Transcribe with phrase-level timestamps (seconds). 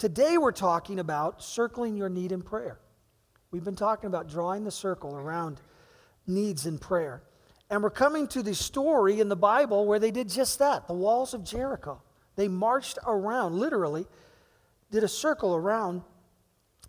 [0.00, 2.80] Today we're talking about circling your need in prayer.
[3.50, 5.60] We've been talking about drawing the circle around
[6.26, 7.22] needs in prayer.
[7.68, 10.94] And we're coming to the story in the Bible where they did just that the
[10.94, 12.00] walls of Jericho.
[12.34, 14.06] They marched around, literally,
[14.90, 16.00] did a circle around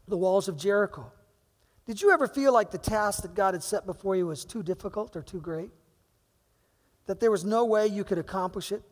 [0.07, 1.12] the walls of Jericho.
[1.86, 4.64] Did you ever feel like the task that God had set before you was too
[4.64, 5.71] difficult or too great?
[7.07, 8.84] That there was no way you could accomplish it?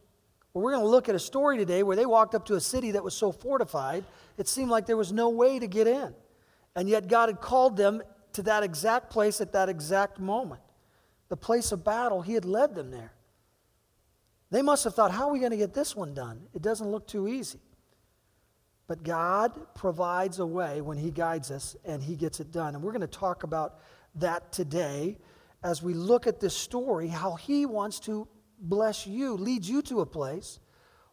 [0.53, 2.61] Well, we're going to look at a story today where they walked up to a
[2.61, 4.03] city that was so fortified,
[4.37, 6.13] it seemed like there was no way to get in.
[6.75, 8.01] And yet God had called them
[8.33, 10.61] to that exact place at that exact moment
[11.29, 13.13] the place of battle, he had led them there.
[14.51, 16.47] They must have thought, how are we going to get this one done?
[16.55, 17.59] It doesn't look too easy.
[18.87, 22.73] But God provides a way when He guides us and He gets it done.
[22.73, 23.79] And we're going to talk about
[24.15, 25.19] that today
[25.63, 28.27] as we look at this story, how He wants to
[28.59, 30.59] bless you, lead you to a place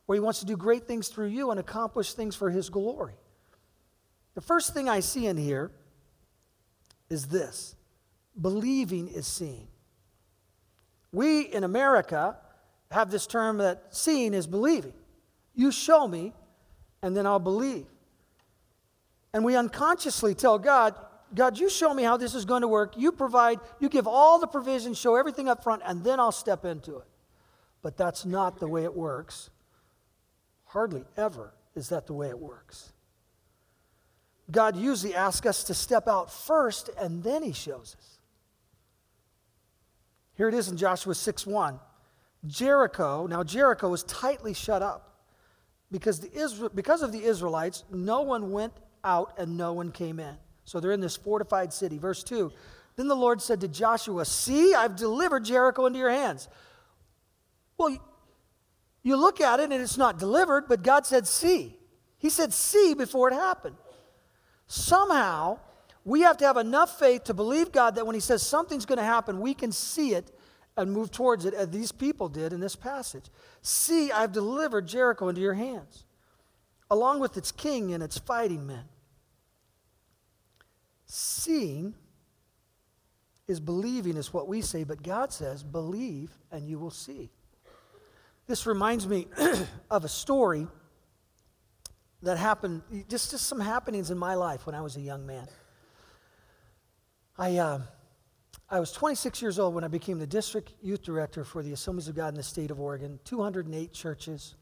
[0.06, 3.14] where He wants to do great things through you and accomplish things for His glory.
[4.34, 5.70] The first thing I see in here
[7.08, 7.74] is this
[8.40, 9.68] believing is seeing.
[11.12, 12.36] We in America
[12.90, 14.92] have this term that seeing is believing.
[15.54, 16.34] You show me,
[17.02, 17.86] and then I'll believe.
[19.32, 20.94] And we unconsciously tell God,
[21.34, 22.94] God, you show me how this is going to work.
[22.96, 26.64] You provide, you give all the provision, show everything up front, and then I'll step
[26.64, 27.06] into it.
[27.86, 29.48] But that's not the way it works.
[30.64, 32.92] Hardly ever is that the way it works.
[34.50, 38.18] God usually asks us to step out first, and then He shows us.
[40.34, 41.78] Here it is in Joshua 6 1.
[42.48, 45.20] Jericho, now Jericho was tightly shut up
[45.92, 48.72] because, the Israel, because of the Israelites, no one went
[49.04, 50.34] out and no one came in.
[50.64, 51.98] So they're in this fortified city.
[51.98, 52.50] Verse 2
[52.96, 56.48] Then the Lord said to Joshua, See, I've delivered Jericho into your hands.
[57.78, 57.96] Well,
[59.02, 61.76] you look at it and it's not delivered, but God said, See.
[62.18, 63.76] He said, See before it happened.
[64.66, 65.60] Somehow,
[66.04, 68.98] we have to have enough faith to believe God that when He says something's going
[68.98, 70.32] to happen, we can see it
[70.76, 73.26] and move towards it as these people did in this passage.
[73.62, 76.04] See, I've delivered Jericho into your hands,
[76.90, 78.84] along with its king and its fighting men.
[81.06, 81.94] Seeing
[83.46, 87.30] is believing, is what we say, but God says, believe and you will see.
[88.46, 89.26] This reminds me
[89.90, 90.66] of a story
[92.22, 95.46] that happened, just, just some happenings in my life when I was a young man.
[97.36, 97.80] I, uh,
[98.70, 102.08] I was 26 years old when I became the district youth director for the Assemblies
[102.08, 104.54] of God in the state of Oregon, 208 churches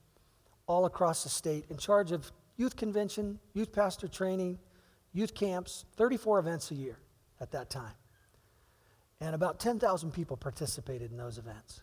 [0.66, 4.58] all across the state, in charge of youth convention, youth pastor training,
[5.12, 6.98] youth camps, 34 events a year
[7.40, 7.94] at that time.
[9.20, 11.82] And about 10,000 people participated in those events.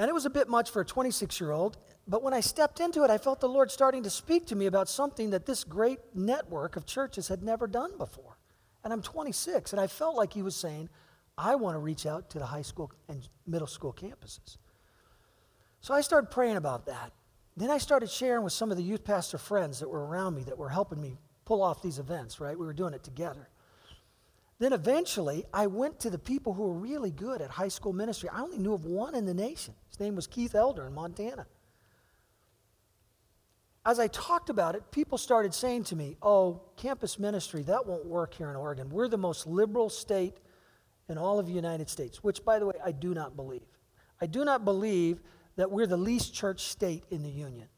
[0.00, 1.76] And it was a bit much for a 26 year old,
[2.08, 4.64] but when I stepped into it, I felt the Lord starting to speak to me
[4.64, 8.38] about something that this great network of churches had never done before.
[8.82, 10.88] And I'm 26, and I felt like he was saying,
[11.36, 14.56] I want to reach out to the high school and middle school campuses.
[15.82, 17.12] So I started praying about that.
[17.58, 20.44] Then I started sharing with some of the youth pastor friends that were around me
[20.44, 22.58] that were helping me pull off these events, right?
[22.58, 23.50] We were doing it together.
[24.60, 28.30] Then eventually, I went to the people who were really good at high school ministry.
[28.30, 29.74] I only knew of one in the nation.
[30.00, 31.46] Name was Keith Elder in Montana
[33.84, 38.06] as I talked about it, people started saying to me, Oh, campus ministry, that won't
[38.06, 38.90] work here in Oregon.
[38.90, 40.38] We're the most liberal state
[41.08, 43.62] in all of the United States, which, by the way, I do not believe.
[44.20, 45.20] I do not believe
[45.56, 47.68] that we're the least church state in the union.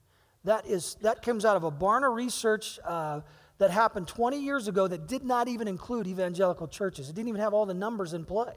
[0.45, 3.21] That, is, that comes out of a Barna research uh,
[3.59, 7.09] that happened 20 years ago that did not even include evangelical churches.
[7.09, 8.55] It didn't even have all the numbers in play.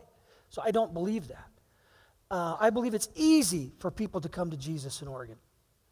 [0.50, 1.48] So I don't believe that.
[2.32, 5.38] Uh, I believe it's easy for people to come to Jesus in Oregon,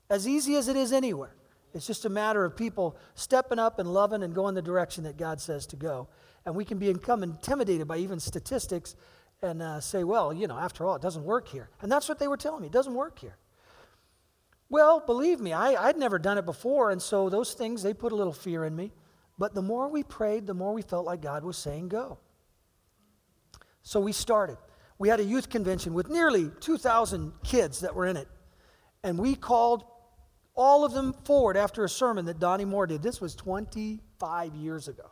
[0.09, 1.35] as easy as it is anywhere.
[1.73, 5.17] It's just a matter of people stepping up and loving and going the direction that
[5.17, 6.07] God says to go.
[6.45, 8.95] And we can become intimidated by even statistics
[9.41, 11.69] and uh, say, well, you know, after all, it doesn't work here.
[11.81, 12.67] And that's what they were telling me.
[12.67, 13.37] It doesn't work here.
[14.69, 16.91] Well, believe me, I, I'd never done it before.
[16.91, 18.91] And so those things, they put a little fear in me.
[19.37, 22.19] But the more we prayed, the more we felt like God was saying, go.
[23.81, 24.57] So we started.
[25.03, 28.29] We had a youth convention with nearly 2,000 kids that were in it.
[29.03, 29.83] And we called
[30.55, 33.03] all of them forward after a sermon that Donnie Moore did.
[33.03, 35.11] This was 25 years ago.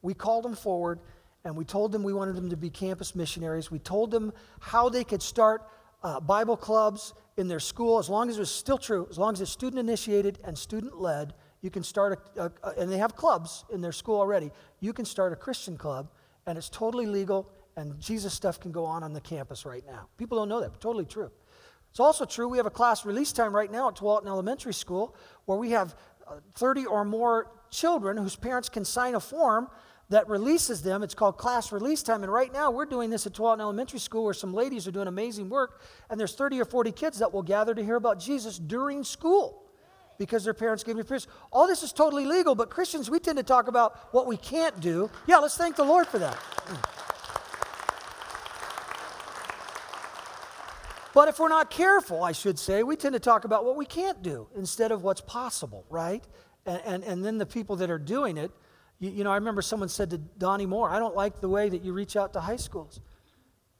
[0.00, 1.00] We called them forward
[1.44, 3.68] and we told them we wanted them to be campus missionaries.
[3.68, 5.62] We told them how they could start
[6.04, 9.32] uh, Bible clubs in their school, as long as it was still true, as long
[9.32, 11.34] as it's student initiated and student led.
[11.62, 14.52] You can start a, a, and they have clubs in their school already.
[14.78, 16.12] You can start a Christian club,
[16.46, 20.08] and it's totally legal, and Jesus stuff can go on on the campus right now.
[20.16, 21.30] People don't know that, totally true.
[21.90, 25.16] It's also true we have a class release time right now at Tualatin Elementary School
[25.44, 25.94] where we have
[26.26, 29.68] uh, 30 or more children whose parents can sign a form
[30.08, 31.02] that releases them.
[31.02, 32.22] It's called class release time.
[32.22, 35.08] And right now, we're doing this at Tualatin Elementary School where some ladies are doing
[35.08, 35.80] amazing work.
[36.10, 39.64] And there's 30 or 40 kids that will gather to hear about Jesus during school
[40.18, 41.30] because their parents gave them permission.
[41.52, 44.78] All this is totally legal, but Christians, we tend to talk about what we can't
[44.80, 45.10] do.
[45.26, 46.38] Yeah, let's thank the Lord for that.
[51.16, 53.86] But if we're not careful, I should say, we tend to talk about what we
[53.86, 56.22] can't do instead of what's possible, right?
[56.66, 58.50] And, and, and then the people that are doing it,
[58.98, 61.70] you, you know, I remember someone said to Donnie Moore, I don't like the way
[61.70, 63.00] that you reach out to high schools.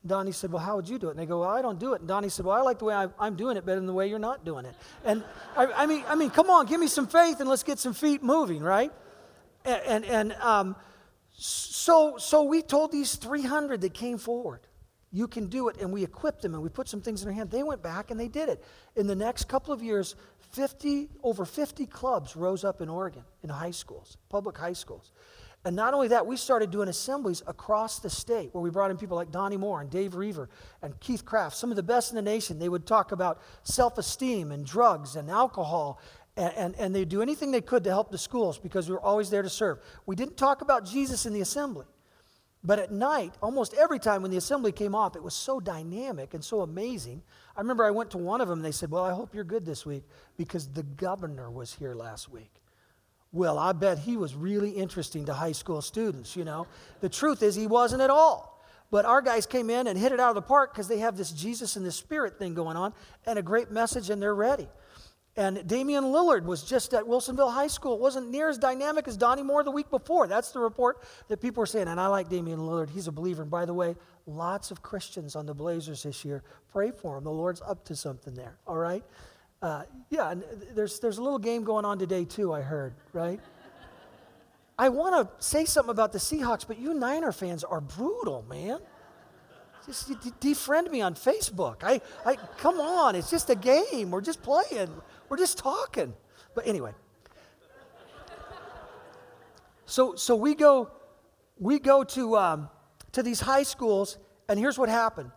[0.06, 1.10] Donnie said, Well, how would you do it?
[1.10, 2.00] And they go, Well, I don't do it.
[2.00, 3.92] And Donnie said, Well, I like the way I, am doing it better than the
[3.92, 4.74] way you're not doing it.
[5.04, 5.22] And
[5.58, 7.92] I, I, mean, I mean, come on, give me some faith and let's get some
[7.92, 8.92] feet moving, right?
[9.66, 10.76] And, and, and um,
[11.32, 14.60] so, so we told these 300 that came forward,
[15.12, 15.76] you can do it.
[15.80, 17.50] And we equipped them and we put some things in their hand.
[17.50, 18.62] They went back and they did it.
[18.96, 20.14] In the next couple of years,
[20.52, 25.12] 50, over 50 clubs rose up in Oregon in high schools, public high schools.
[25.66, 28.96] And not only that, we started doing assemblies across the state where we brought in
[28.96, 30.48] people like Donnie Moore and Dave Reaver
[30.80, 32.60] and Keith Kraft, some of the best in the nation.
[32.60, 36.00] They would talk about self esteem and drugs and alcohol,
[36.36, 39.00] and, and, and they'd do anything they could to help the schools because we were
[39.00, 39.80] always there to serve.
[40.06, 41.86] We didn't talk about Jesus in the assembly.
[42.66, 46.34] But at night, almost every time when the assembly came off, it was so dynamic
[46.34, 47.22] and so amazing.
[47.56, 49.44] I remember I went to one of them and they said, Well, I hope you're
[49.44, 50.02] good this week
[50.36, 52.50] because the governor was here last week.
[53.30, 56.66] Well, I bet he was really interesting to high school students, you know.
[57.00, 58.64] The truth is, he wasn't at all.
[58.90, 61.16] But our guys came in and hit it out of the park because they have
[61.16, 62.94] this Jesus and the Spirit thing going on
[63.26, 64.68] and a great message, and they're ready.
[65.38, 67.94] And Damian Lillard was just at Wilsonville High School.
[67.94, 70.26] It wasn't near as dynamic as Donnie Moore the week before.
[70.26, 71.88] That's the report that people were saying.
[71.88, 72.88] And I like Damian Lillard.
[72.88, 73.42] He's a believer.
[73.42, 73.96] And by the way,
[74.26, 76.42] lots of Christians on the Blazers this year.
[76.72, 77.24] Pray for him.
[77.24, 78.56] The Lord's up to something there.
[78.66, 79.04] All right?
[79.60, 80.44] Uh, yeah, and
[80.74, 83.40] there's, there's a little game going on today, too, I heard, right?
[84.78, 88.78] I want to say something about the Seahawks, but you Niner fans are brutal, man.
[89.86, 90.10] Just
[90.40, 91.76] defriend me on Facebook.
[91.82, 94.10] I, I, come on, it's just a game.
[94.10, 94.90] We're just playing.
[95.28, 96.14] We're just talking.
[96.54, 96.92] But anyway.
[99.86, 100.90] So, so we go,
[101.58, 102.68] we go to, um,
[103.12, 104.18] to these high schools,
[104.48, 105.30] and here's what happened.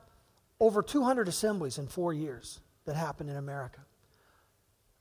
[0.59, 3.79] Over 200 assemblies in four years that happened in America,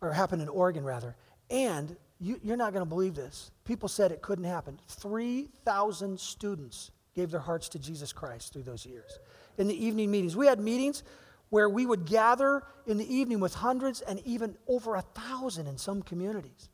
[0.01, 1.17] or happened in Oregon, rather.
[1.51, 3.51] And you, you're not going to believe this.
[3.65, 4.79] People said it couldn't happen.
[4.89, 9.19] 3,000 students gave their hearts to Jesus Christ through those years.
[9.57, 11.03] In the evening meetings, we had meetings
[11.51, 15.79] where we would gather in the evening with hundreds and even over a thousand in
[15.79, 16.69] some communities.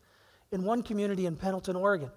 [0.50, 2.10] In one community in Pendleton, Oregon,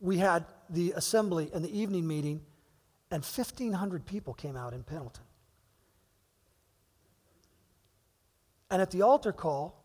[0.00, 2.42] we had the assembly and the evening meeting,
[3.10, 5.24] and 1,500 people came out in Pendleton.
[8.70, 9.84] And at the altar call,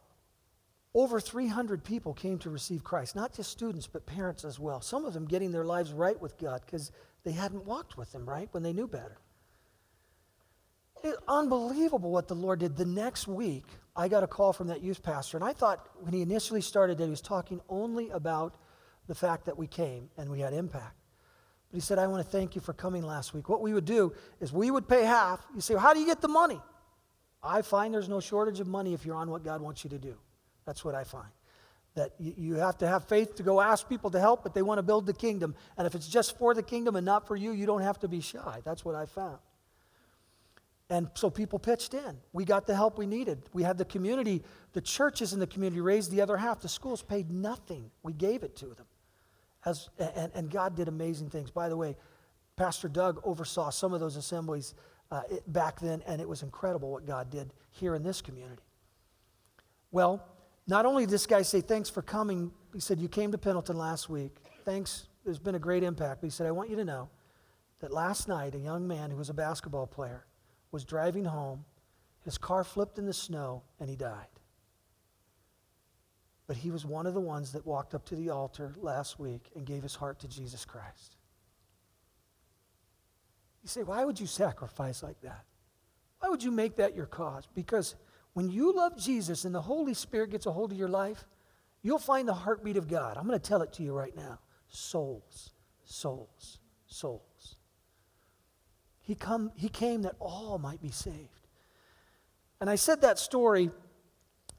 [0.93, 4.81] over 300 people came to receive Christ, not just students, but parents as well.
[4.81, 6.91] Some of them getting their lives right with God because
[7.23, 9.17] they hadn't walked with Him, right, when they knew better.
[11.03, 12.75] It's unbelievable what the Lord did.
[12.75, 13.65] The next week,
[13.95, 16.97] I got a call from that youth pastor, and I thought when he initially started
[16.97, 18.55] that he was talking only about
[19.07, 20.95] the fact that we came and we had impact.
[21.71, 23.49] But he said, I want to thank you for coming last week.
[23.49, 25.45] What we would do is we would pay half.
[25.53, 26.59] You say, well, How do you get the money?
[27.41, 29.99] I find there's no shortage of money if you're on what God wants you to
[29.99, 30.15] do.
[30.65, 31.29] That's what I find.
[31.95, 34.77] That you have to have faith to go ask people to help, but they want
[34.77, 35.55] to build the kingdom.
[35.77, 38.07] And if it's just for the kingdom and not for you, you don't have to
[38.07, 38.61] be shy.
[38.63, 39.39] That's what I found.
[40.89, 42.17] And so people pitched in.
[42.33, 43.43] We got the help we needed.
[43.53, 44.43] We had the community,
[44.73, 46.61] the churches in the community raised the other half.
[46.61, 47.91] The schools paid nothing.
[48.01, 48.85] We gave it to them.
[49.65, 51.51] As, and, and God did amazing things.
[51.51, 51.95] By the way,
[52.55, 54.73] Pastor Doug oversaw some of those assemblies
[55.11, 58.63] uh, it, back then, and it was incredible what God did here in this community.
[59.91, 60.23] Well,
[60.67, 63.77] not only did this guy say, Thanks for coming, he said, You came to Pendleton
[63.77, 64.37] last week.
[64.65, 66.21] Thanks, there's been a great impact.
[66.21, 67.09] But he said, I want you to know
[67.79, 70.25] that last night, a young man who was a basketball player
[70.71, 71.65] was driving home.
[72.23, 74.27] His car flipped in the snow, and he died.
[76.47, 79.51] But he was one of the ones that walked up to the altar last week
[79.55, 81.15] and gave his heart to Jesus Christ.
[83.61, 85.45] You say, why would you sacrifice like that?
[86.19, 87.47] Why would you make that your cause?
[87.53, 87.95] Because
[88.33, 91.25] when you love Jesus and the Holy Spirit gets a hold of your life,
[91.81, 93.17] you'll find the heartbeat of God.
[93.17, 95.51] I'm going to tell it to you right now souls,
[95.83, 97.58] souls, souls.
[99.09, 101.47] He, come, he came that all might be saved.
[102.61, 103.71] And I said that story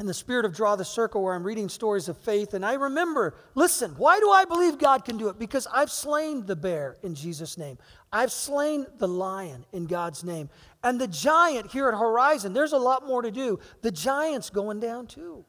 [0.00, 2.52] in the spirit of Draw the Circle, where I'm reading stories of faith.
[2.52, 5.38] And I remember, listen, why do I believe God can do it?
[5.38, 7.78] Because I've slain the bear in Jesus' name,
[8.12, 10.50] I've slain the lion in God's name.
[10.83, 13.61] And the giant here at Horizon, there's a lot more to do.
[13.83, 15.45] The giant's going down too.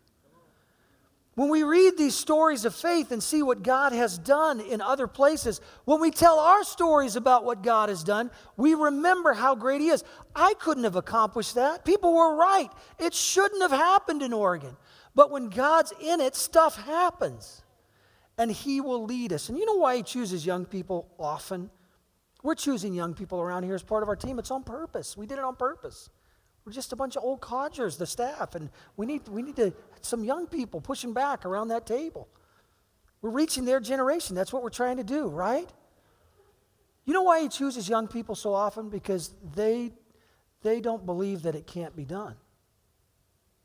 [1.35, 5.07] When we read these stories of faith and see what God has done in other
[5.07, 9.79] places, when we tell our stories about what God has done, we remember how great
[9.79, 10.03] He is.
[10.35, 11.85] I couldn't have accomplished that.
[11.85, 12.69] People were right.
[12.99, 14.75] It shouldn't have happened in Oregon.
[15.15, 17.63] But when God's in it, stuff happens.
[18.37, 19.47] And He will lead us.
[19.47, 21.69] And you know why He chooses young people often?
[22.43, 24.37] We're choosing young people around here as part of our team.
[24.37, 25.15] It's on purpose.
[25.15, 26.09] We did it on purpose.
[26.65, 29.73] We're just a bunch of old codgers, the staff, and we need, we need to,
[30.01, 32.27] some young people pushing back around that table.
[33.21, 34.35] We're reaching their generation.
[34.35, 35.69] That's what we're trying to do, right?
[37.05, 38.89] You know why he chooses young people so often?
[38.89, 39.91] Because they,
[40.61, 42.35] they don't believe that it can't be done.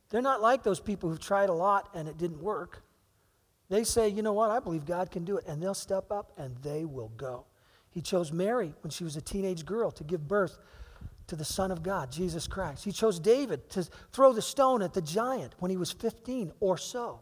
[0.09, 2.83] They're not like those people who've tried a lot and it didn't work.
[3.69, 5.45] They say, you know what, I believe God can do it.
[5.47, 7.45] And they'll step up and they will go.
[7.91, 10.59] He chose Mary when she was a teenage girl to give birth
[11.27, 12.85] to the Son of God, Jesus Christ.
[12.85, 16.79] He chose David to throw the stone at the giant when he was 15 or
[16.79, 17.21] so.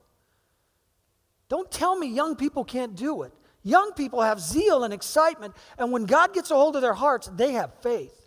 [1.48, 3.32] Don't tell me young people can't do it.
[3.62, 7.30] Young people have zeal and excitement, and when God gets a hold of their hearts,
[7.34, 8.24] they have faith.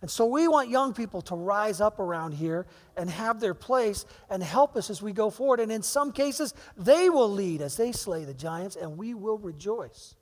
[0.00, 4.04] And so we want young people to rise up around here and have their place
[4.28, 5.60] and help us as we go forward.
[5.60, 9.38] And in some cases, they will lead as they slay the giants, and we will
[9.38, 10.16] rejoice.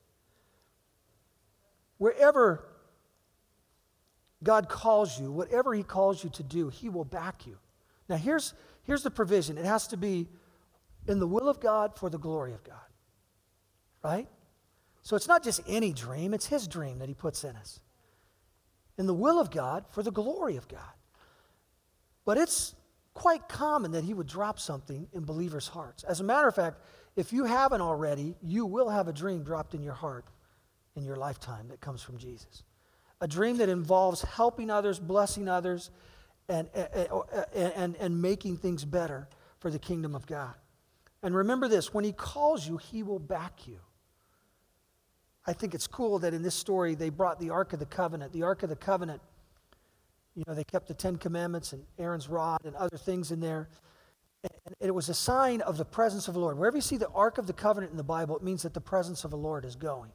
[1.96, 2.66] Wherever
[4.42, 7.58] God calls you, whatever He calls you to do, He will back you.
[8.08, 8.54] Now, here's,
[8.84, 10.28] here's the provision it has to be
[11.06, 12.76] in the will of God for the glory of God,
[14.02, 14.28] right?
[15.02, 17.80] So it's not just any dream, it's His dream that He puts in us.
[18.98, 20.80] In the will of God for the glory of God.
[22.24, 22.74] But it's
[23.14, 26.02] quite common that He would drop something in believers' hearts.
[26.04, 26.80] As a matter of fact,
[27.16, 30.26] if you haven't already, you will have a dream dropped in your heart
[30.96, 32.62] in your lifetime that comes from Jesus
[33.20, 35.90] a dream that involves helping others, blessing others,
[36.48, 40.54] and, and, and, and making things better for the kingdom of God.
[41.22, 43.78] And remember this when He calls you, He will back you.
[45.46, 48.32] I think it's cool that in this story they brought the Ark of the Covenant.
[48.32, 49.20] The Ark of the Covenant,
[50.34, 53.68] you know, they kept the Ten Commandments and Aaron's rod and other things in there.
[54.42, 56.56] And it was a sign of the presence of the Lord.
[56.58, 58.80] Wherever you see the Ark of the Covenant in the Bible, it means that the
[58.80, 60.10] presence of the Lord is going.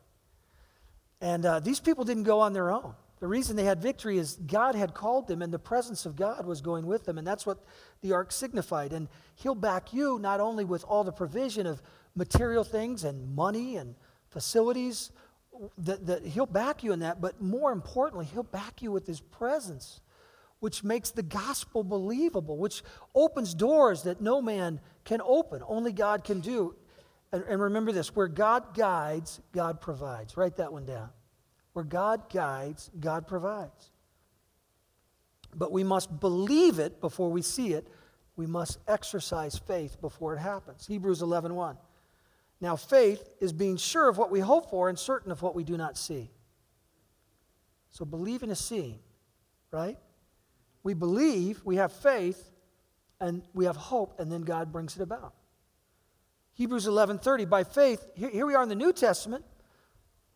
[1.21, 2.93] And uh, these people didn't go on their own.
[3.19, 6.45] The reason they had victory is God had called them, and the presence of God
[6.45, 7.17] was going with them.
[7.17, 7.63] And that's what
[8.01, 8.91] the ark signified.
[8.91, 11.81] And He'll back you not only with all the provision of
[12.15, 13.95] material things and money and
[14.29, 15.11] facilities,
[15.77, 19.21] that, that He'll back you in that, but more importantly, He'll back you with His
[19.21, 20.01] presence,
[20.59, 26.25] which makes the gospel believable, which opens doors that no man can open, only God
[26.25, 26.75] can do.
[27.35, 30.37] And, and remember this where God guides, God provides.
[30.37, 31.09] Write that one down.
[31.73, 33.91] Where God guides, God provides.
[35.53, 37.89] But we must believe it before we see it.
[38.37, 40.87] We must exercise faith before it happens.
[40.87, 41.55] Hebrews 11:1.
[41.55, 41.77] 1.
[42.61, 45.65] Now faith is being sure of what we hope for and certain of what we
[45.65, 46.31] do not see.
[47.89, 48.99] So believing is seeing,
[49.71, 49.97] right?
[50.83, 52.49] We believe, we have faith,
[53.19, 55.33] and we have hope, and then God brings it about.
[56.55, 59.45] Hebrews 11:30 by faith here, we are in the New Testament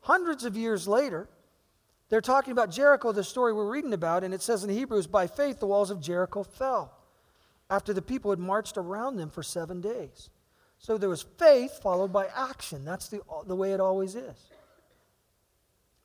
[0.01, 1.29] hundreds of years later
[2.09, 5.27] they're talking about Jericho the story we're reading about and it says in Hebrews by
[5.27, 6.93] faith the walls of Jericho fell
[7.69, 10.29] after the people had marched around them for 7 days.
[10.77, 12.83] So there was faith followed by action.
[12.83, 14.51] That's the, the way it always is.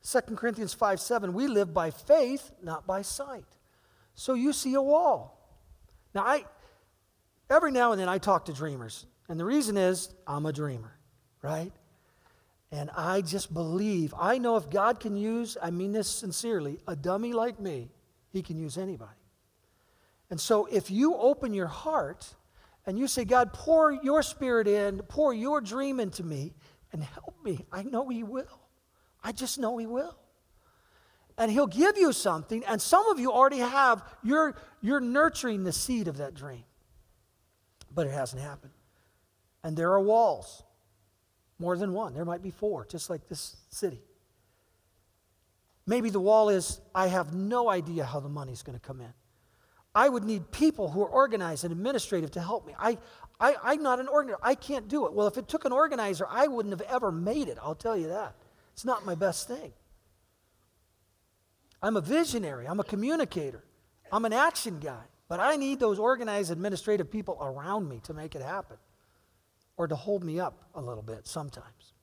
[0.03, 3.57] 2 Corinthians 5 7 we live by faith not by sight.
[4.13, 5.37] So you see a wall.
[6.13, 6.45] Now I
[7.49, 10.97] every now and then I talk to dreamers and the reason is I'm a dreamer,
[11.41, 11.71] right?
[12.71, 16.95] And I just believe, I know if God can use, I mean this sincerely, a
[16.95, 17.89] dummy like me,
[18.31, 19.11] he can use anybody.
[20.29, 22.33] And so if you open your heart
[22.85, 26.53] and you say, God, pour your spirit in, pour your dream into me,
[26.91, 28.59] and help me, I know he will.
[29.23, 30.15] I just know he will.
[31.37, 35.73] And he'll give you something, and some of you already have, you're, you're nurturing the
[35.73, 36.63] seed of that dream.
[37.93, 38.71] But it hasn't happened.
[39.65, 40.61] And there are walls,
[41.57, 42.13] more than one.
[42.13, 43.99] There might be four, just like this city.
[45.87, 49.11] Maybe the wall is I have no idea how the money's going to come in.
[49.95, 52.75] I would need people who are organized and administrative to help me.
[52.77, 52.99] I,
[53.39, 54.39] I, I'm not an organizer.
[54.43, 55.13] I can't do it.
[55.13, 57.57] Well, if it took an organizer, I wouldn't have ever made it.
[57.59, 58.35] I'll tell you that.
[58.73, 59.73] It's not my best thing.
[61.81, 62.67] I'm a visionary.
[62.67, 63.63] I'm a communicator.
[64.11, 65.05] I'm an action guy.
[65.27, 68.77] But I need those organized administrative people around me to make it happen
[69.77, 71.93] or to hold me up a little bit sometimes.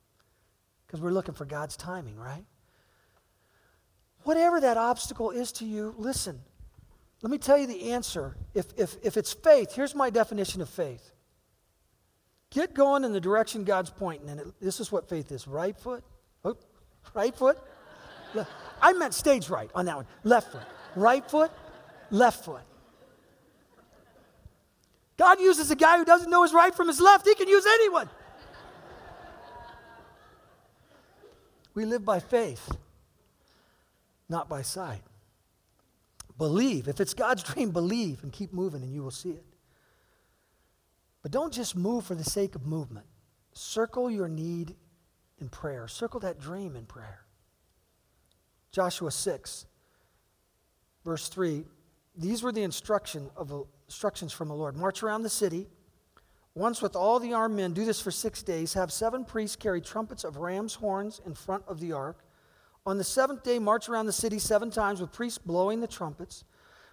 [0.85, 2.45] Because we're looking for God's timing, right?
[4.23, 6.39] Whatever that obstacle is to you, listen.
[7.21, 8.35] Let me tell you the answer.
[8.53, 11.13] If, if, if it's faith, here's my definition of faith
[12.53, 14.29] Get going in the direction God's pointing.
[14.29, 16.03] And this is what faith is right foot,
[16.45, 16.55] oh,
[17.15, 17.57] right foot.
[18.81, 20.05] I meant stage right on that one.
[20.23, 20.61] Left foot.
[20.95, 21.51] Right foot,
[22.11, 22.61] left foot.
[25.17, 27.27] God uses a guy who doesn't know his right from his left.
[27.27, 28.09] He can use anyone.
[31.73, 32.75] We live by faith,
[34.29, 35.01] not by sight.
[36.37, 36.87] Believe.
[36.87, 39.45] If it's God's dream, believe and keep moving, and you will see it.
[41.21, 43.05] But don't just move for the sake of movement.
[43.53, 44.75] Circle your need
[45.39, 47.21] in prayer, circle that dream in prayer.
[48.71, 49.65] Joshua 6,
[51.05, 51.63] verse 3.
[52.15, 54.75] These were the instruction of instructions from the Lord.
[54.75, 55.67] March around the city
[56.55, 58.73] once with all the armed men, do this for six days.
[58.73, 62.23] Have seven priests carry trumpets of ram's horns in front of the ark.
[62.85, 66.43] On the seventh day, march around the city seven times with priests blowing the trumpets.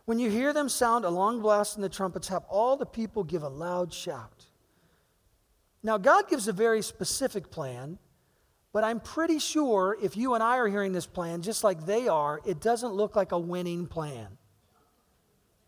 [0.06, 3.22] When you hear them sound a long blast in the trumpets, have all the people
[3.22, 4.46] give a loud shout.
[5.82, 7.98] Now, God gives a very specific plan,
[8.72, 12.08] but I'm pretty sure if you and I are hearing this plan, just like they
[12.08, 14.38] are, it doesn't look like a winning plan.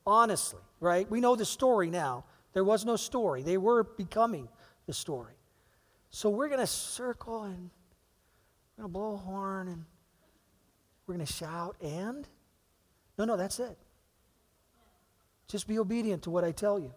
[0.06, 1.08] Honestly, right?
[1.08, 2.24] We know the story now.
[2.52, 3.42] There was no story.
[3.42, 4.48] They were becoming
[4.86, 5.34] the story.
[6.10, 7.70] So we're going to circle and
[8.76, 9.84] we're going to blow a horn and
[11.06, 12.28] we're going to shout and?
[13.16, 13.78] No, no, that's it.
[15.46, 16.92] Just be obedient to what I tell you.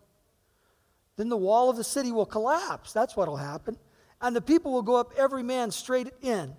[1.16, 2.92] Then the wall of the city will collapse.
[2.92, 3.78] That's what will happen.
[4.20, 6.56] And the people will go up every man straight in.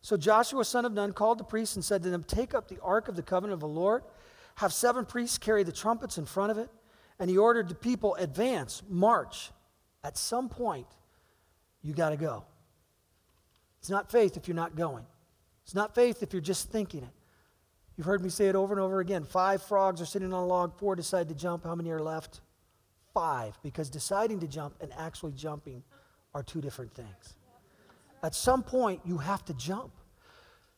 [0.00, 2.80] So Joshua, son of Nun, called the priests and said to them, Take up the
[2.82, 4.02] ark of the covenant of the Lord,
[4.56, 6.70] have seven priests carry the trumpets in front of it
[7.18, 9.50] and he ordered the people advance, march.
[10.02, 10.86] At some point,
[11.82, 12.44] you got to go.
[13.78, 15.04] It's not faith if you're not going.
[15.64, 17.10] It's not faith if you're just thinking it.
[17.96, 19.24] You've heard me say it over and over again.
[19.24, 21.64] Five frogs are sitting on a log, four decide to jump.
[21.64, 22.40] How many are left?
[23.12, 25.82] Five, because deciding to jump and actually jumping
[26.34, 27.36] are two different things.
[28.22, 29.92] At some point, you have to jump.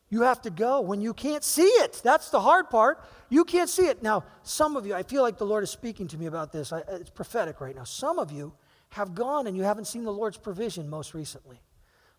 [0.09, 1.99] You have to go when you can't see it.
[2.03, 3.03] That's the hard part.
[3.29, 4.03] You can't see it.
[4.03, 6.71] Now, some of you, I feel like the Lord is speaking to me about this.
[6.71, 7.83] I, it's prophetic right now.
[7.83, 8.53] Some of you
[8.89, 11.61] have gone and you haven't seen the Lord's provision most recently.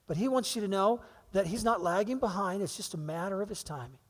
[0.06, 3.40] But He wants you to know that He's not lagging behind, it's just a matter
[3.42, 4.00] of His timing.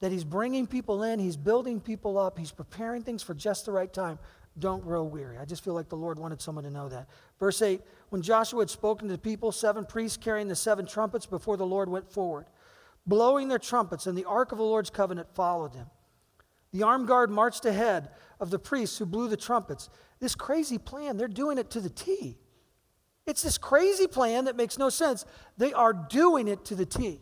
[0.00, 3.72] That He's bringing people in, He's building people up, He's preparing things for just the
[3.72, 4.18] right time.
[4.60, 5.38] Don't grow weary.
[5.38, 7.08] I just feel like the Lord wanted someone to know that.
[7.38, 7.80] Verse 8
[8.10, 11.66] When Joshua had spoken to the people, seven priests carrying the seven trumpets before the
[11.66, 12.46] Lord went forward
[13.08, 15.86] blowing their trumpets, and the ark of the Lord's covenant followed them.
[16.72, 19.88] The armed guard marched ahead of the priests who blew the trumpets.
[20.20, 22.36] This crazy plan, they're doing it to the T.
[23.26, 25.24] It's this crazy plan that makes no sense.
[25.56, 27.20] They are doing it to the T.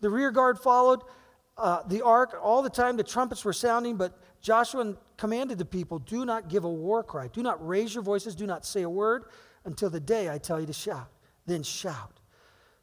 [0.00, 1.02] The rear guard followed
[1.58, 2.96] uh, the ark all the time.
[2.96, 7.28] The trumpets were sounding, but Joshua commanded the people do not give a war cry.
[7.28, 8.34] Do not raise your voices.
[8.34, 9.24] Do not say a word
[9.64, 11.08] until the day I tell you to shout.
[11.46, 12.20] Then shout.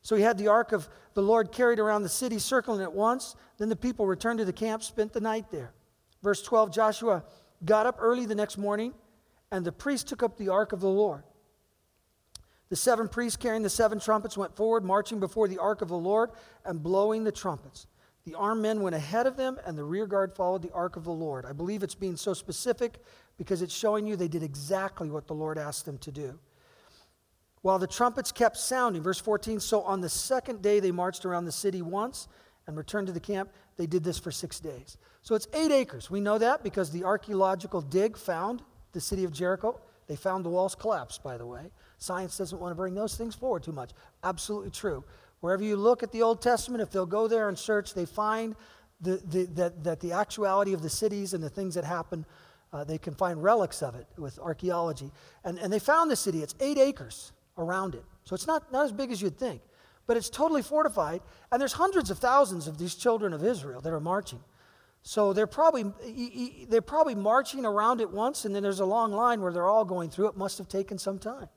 [0.05, 3.35] So he had the ark of the Lord carried around the city, circling it once.
[3.57, 5.73] Then the people returned to the camp, spent the night there.
[6.21, 7.23] Verse 12 Joshua
[7.65, 8.93] got up early the next morning,
[9.51, 11.23] and the priest took up the ark of the Lord.
[12.69, 15.97] The seven priests carrying the seven trumpets went forward, marching before the ark of the
[15.97, 16.29] Lord
[16.65, 17.87] and blowing the trumpets.
[18.25, 21.03] The armed men went ahead of them, and the rear guard followed the ark of
[21.03, 21.47] the Lord.
[21.47, 22.99] I believe it's being so specific
[23.39, 26.39] because it's showing you they did exactly what the Lord asked them to do
[27.65, 29.01] while the trumpets kept sounding.
[29.01, 32.27] Verse 14 So on the second day they marched around the city once
[32.67, 33.49] and returned to the camp.
[33.75, 34.99] They did this for six days.
[35.23, 36.11] So it's eight acres.
[36.11, 39.79] We know that because the archaeological dig found the city of Jericho.
[40.05, 41.71] They found the walls collapsed, by the way.
[41.97, 43.93] Science doesn't want to bring those things forward too much.
[44.23, 45.03] Absolutely true.
[45.39, 48.55] Wherever you look at the Old Testament, if they'll go there and search, they find
[49.01, 52.27] the, the, that, that the actuality of the cities and the things that happen,
[52.71, 55.11] uh, they can find relics of it with archaeology.
[55.43, 56.43] And, and they found the city.
[56.43, 58.03] It's eight acres around it.
[58.23, 59.61] So it's not, not as big as you'd think,
[60.07, 61.21] but it's totally fortified.
[61.51, 64.43] And there's hundreds of thousands of these children of Israel that are marching.
[65.03, 65.85] So they're probably,
[66.67, 69.85] they're probably marching around it once, and then there's a long line where they're all
[69.85, 70.27] going through.
[70.27, 71.47] It must have taken some time.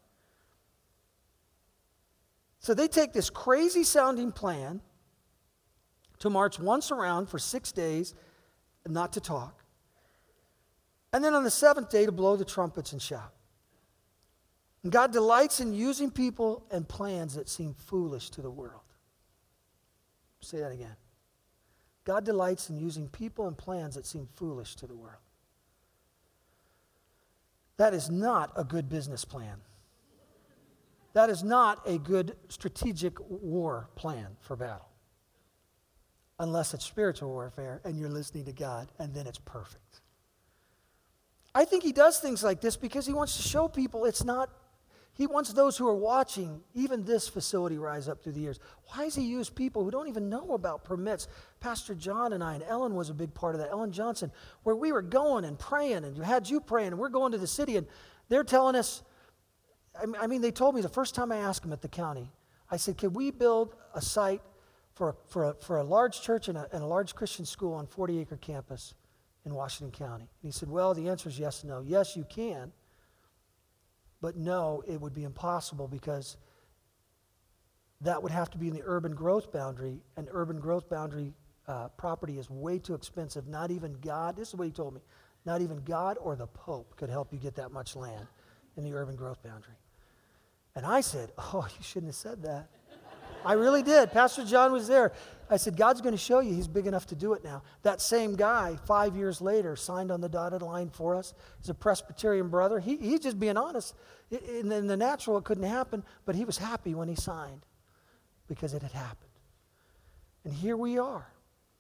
[2.60, 4.82] So they take this crazy sounding plan
[6.18, 8.14] to march once around for six days,
[8.86, 9.62] not to talk.
[11.12, 13.32] And then on the seventh day to blow the trumpets and shout.
[14.88, 18.82] God delights in using people and plans that seem foolish to the world.
[20.40, 20.96] Say that again.
[22.04, 25.20] God delights in using people and plans that seem foolish to the world.
[27.76, 29.56] That is not a good business plan.
[31.12, 34.88] That is not a good strategic war plan for battle.
[36.38, 40.00] Unless it's spiritual warfare and you're listening to God, and then it's perfect.
[41.54, 44.48] I think he does things like this because he wants to show people it's not
[45.18, 48.60] He wants those who are watching, even this facility, rise up through the years.
[48.86, 51.26] Why does he use people who don't even know about permits?
[51.58, 54.30] Pastor John and I, and Ellen was a big part of that, Ellen Johnson,
[54.62, 57.48] where we were going and praying, and had you praying, and we're going to the
[57.48, 57.88] city, and
[58.28, 59.02] they're telling us,
[60.20, 62.30] I mean, they told me the first time I asked them at the county,
[62.70, 64.42] I said, Can we build a site
[64.94, 67.74] for a, for a, for a large church and a, and a large Christian school
[67.74, 68.94] on 40 acre campus
[69.44, 70.28] in Washington County?
[70.42, 71.82] And he said, Well, the answer is yes and no.
[71.84, 72.70] Yes, you can.
[74.20, 76.36] But no, it would be impossible because
[78.00, 81.32] that would have to be in the urban growth boundary, and urban growth boundary
[81.66, 83.46] uh, property is way too expensive.
[83.46, 85.00] Not even God, this is what he told me,
[85.44, 88.26] not even God or the Pope could help you get that much land
[88.76, 89.74] in the urban growth boundary.
[90.74, 92.68] And I said, Oh, you shouldn't have said that.
[93.44, 94.10] I really did.
[94.10, 95.12] Pastor John was there.
[95.50, 97.62] I said, God's going to show you he's big enough to do it now.
[97.82, 101.32] That same guy, five years later, signed on the dotted line for us.
[101.58, 102.78] He's a Presbyterian brother.
[102.78, 103.94] He, he's just being honest.
[104.30, 107.64] In, in the natural, it couldn't happen, but he was happy when he signed
[108.46, 109.30] because it had happened.
[110.44, 111.26] And here we are.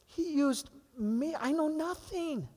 [0.06, 1.34] He used me.
[1.38, 2.48] I know nothing.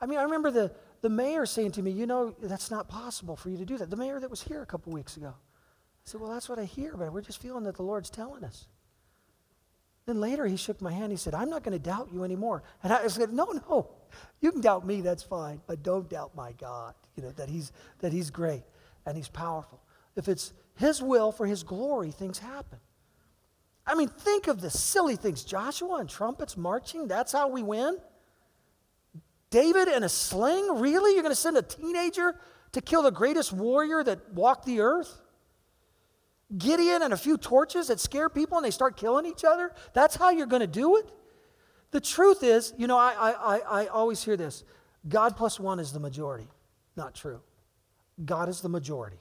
[0.00, 3.36] I mean, I remember the, the mayor saying to me, You know, that's not possible
[3.36, 3.90] for you to do that.
[3.90, 5.34] The mayor that was here a couple weeks ago.
[5.34, 8.44] I said, Well, that's what I hear, but we're just feeling that the Lord's telling
[8.44, 8.68] us.
[10.06, 11.12] Then later he shook my hand.
[11.12, 12.62] He said, I'm not going to doubt you anymore.
[12.82, 13.90] And I said, No, no.
[14.40, 15.60] You can doubt me, that's fine.
[15.66, 18.64] But don't doubt my God, you know, that he's, that he's great
[19.06, 19.80] and he's powerful.
[20.16, 22.78] If it's his will for his glory, things happen.
[23.86, 25.44] I mean, think of the silly things.
[25.44, 27.96] Joshua and trumpets marching, that's how we win?
[29.50, 30.80] David and a sling?
[30.80, 31.14] Really?
[31.14, 32.34] You're going to send a teenager
[32.72, 35.20] to kill the greatest warrior that walked the earth?
[36.56, 39.72] Gideon and a few torches that scare people and they start killing each other?
[39.94, 41.10] That's how you're going to do it?
[41.90, 44.64] The truth is, you know, I, I, I always hear this
[45.08, 46.48] God plus one is the majority.
[46.96, 47.40] Not true.
[48.24, 49.18] God is the majority.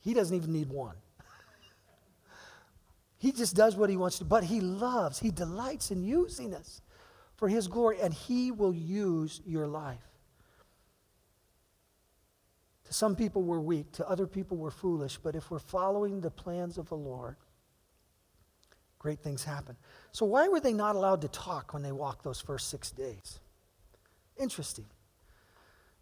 [0.00, 0.96] He doesn't even need one.
[3.18, 6.80] he just does what he wants to, but he loves, he delights in using us
[7.36, 9.98] for his glory, and he will use your life.
[12.88, 13.92] To some people, we're weak.
[13.92, 15.18] To other people, we're foolish.
[15.18, 17.36] But if we're following the plans of the Lord,
[18.98, 19.76] great things happen.
[20.10, 23.40] So, why were they not allowed to talk when they walked those first six days?
[24.38, 24.86] Interesting.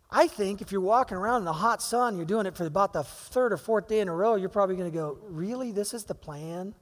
[0.08, 2.92] I think if you're walking around in the hot sun, you're doing it for about
[2.92, 5.72] the third or fourth day in a row, you're probably going to go, Really?
[5.72, 6.72] This is the plan?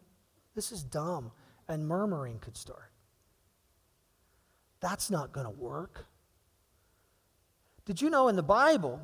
[0.55, 1.33] This is dumb.
[1.67, 2.93] And murmuring could start.
[4.81, 6.05] That's not going to work.
[7.87, 9.01] Did you know in the Bible,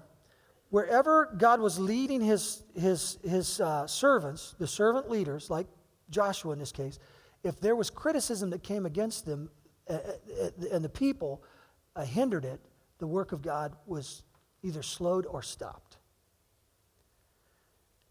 [0.71, 5.67] wherever God was leading his, his, his uh, servants, the servant leaders, like
[6.09, 6.99] Joshua in this case,
[7.43, 9.51] if there was criticism that came against them
[9.89, 11.43] uh, uh, and the people
[11.97, 12.61] uh, hindered it,
[12.99, 14.23] the work of God was
[14.63, 15.99] either slowed or stopped.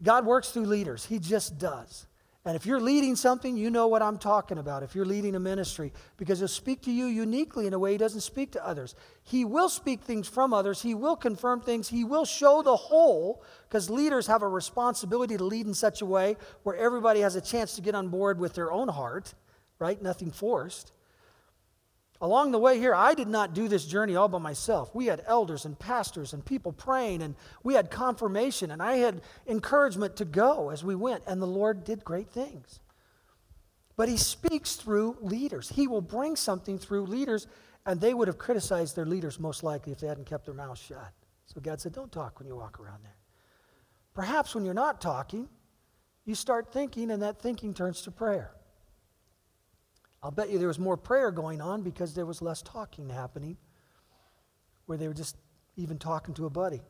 [0.02, 2.06] God works through leaders, He just does.
[2.46, 4.82] And if you're leading something, you know what I'm talking about.
[4.82, 7.98] If you're leading a ministry, because he'll speak to you uniquely in a way he
[7.98, 8.94] doesn't speak to others.
[9.22, 13.42] He will speak things from others, he will confirm things, he will show the whole,
[13.68, 17.42] because leaders have a responsibility to lead in such a way where everybody has a
[17.42, 19.34] chance to get on board with their own heart,
[19.78, 20.00] right?
[20.00, 20.92] Nothing forced.
[22.22, 24.94] Along the way here, I did not do this journey all by myself.
[24.94, 29.22] We had elders and pastors and people praying, and we had confirmation, and I had
[29.46, 32.80] encouragement to go as we went, and the Lord did great things.
[33.96, 35.70] But He speaks through leaders.
[35.70, 37.46] He will bring something through leaders,
[37.86, 40.80] and they would have criticized their leaders most likely if they hadn't kept their mouths
[40.80, 41.12] shut.
[41.46, 43.16] So God said, Don't talk when you walk around there.
[44.12, 45.48] Perhaps when you're not talking,
[46.26, 48.52] you start thinking, and that thinking turns to prayer.
[50.22, 53.56] I'll bet you there was more prayer going on because there was less talking happening,
[54.86, 55.36] where they were just
[55.76, 56.82] even talking to a buddy.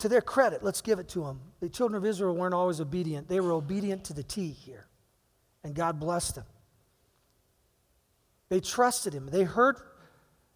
[0.00, 1.40] To their credit, let's give it to them.
[1.60, 4.86] The children of Israel weren't always obedient, they were obedient to the T here,
[5.64, 6.46] and God blessed them.
[8.48, 9.26] They trusted Him.
[9.26, 9.76] They heard,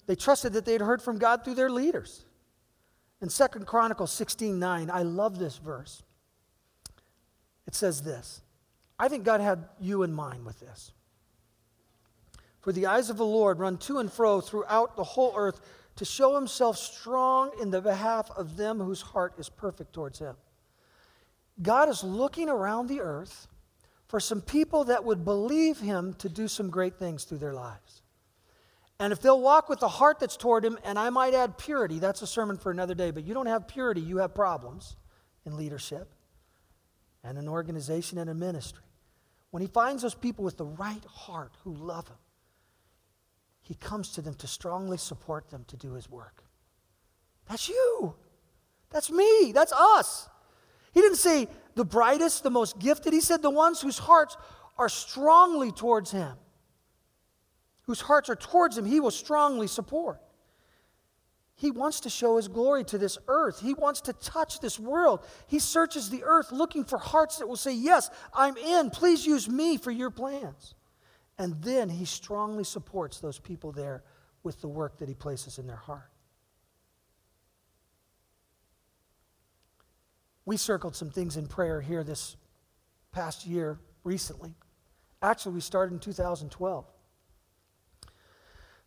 [0.06, 2.24] they trusted that they'd heard from God through their leaders.
[3.20, 6.02] In Second Chronicles 16 9, I love this verse.
[7.66, 8.42] It says this
[9.02, 10.92] I think God had you in mind with this.
[12.60, 15.60] For the eyes of the Lord run to and fro throughout the whole earth
[15.96, 20.36] to show himself strong in the behalf of them whose heart is perfect towards him.
[21.60, 23.48] God is looking around the earth
[24.06, 28.02] for some people that would believe him to do some great things through their lives.
[29.00, 31.98] And if they'll walk with the heart that's toward him, and I might add purity,
[31.98, 34.94] that's a sermon for another day, but you don't have purity, you have problems
[35.44, 36.14] in leadership
[37.24, 38.84] and an organization and a ministry.
[39.52, 42.16] When he finds those people with the right heart who love him,
[43.60, 46.42] he comes to them to strongly support them to do his work.
[47.48, 48.14] That's you.
[48.90, 49.52] That's me.
[49.54, 50.28] That's us.
[50.94, 53.12] He didn't say the brightest, the most gifted.
[53.12, 54.38] He said the ones whose hearts
[54.78, 56.32] are strongly towards Him,
[57.82, 60.18] whose hearts are towards Him, He will strongly support.
[61.54, 63.60] He wants to show His glory to this earth.
[63.60, 65.24] He wants to touch this world.
[65.46, 68.90] He searches the earth looking for hearts that will say, Yes, I'm in.
[68.90, 70.74] Please use me for your plans.
[71.38, 74.02] And then He strongly supports those people there
[74.42, 76.10] with the work that He places in their heart.
[80.44, 82.36] We circled some things in prayer here this
[83.12, 84.54] past year recently.
[85.22, 86.84] Actually, we started in 2012.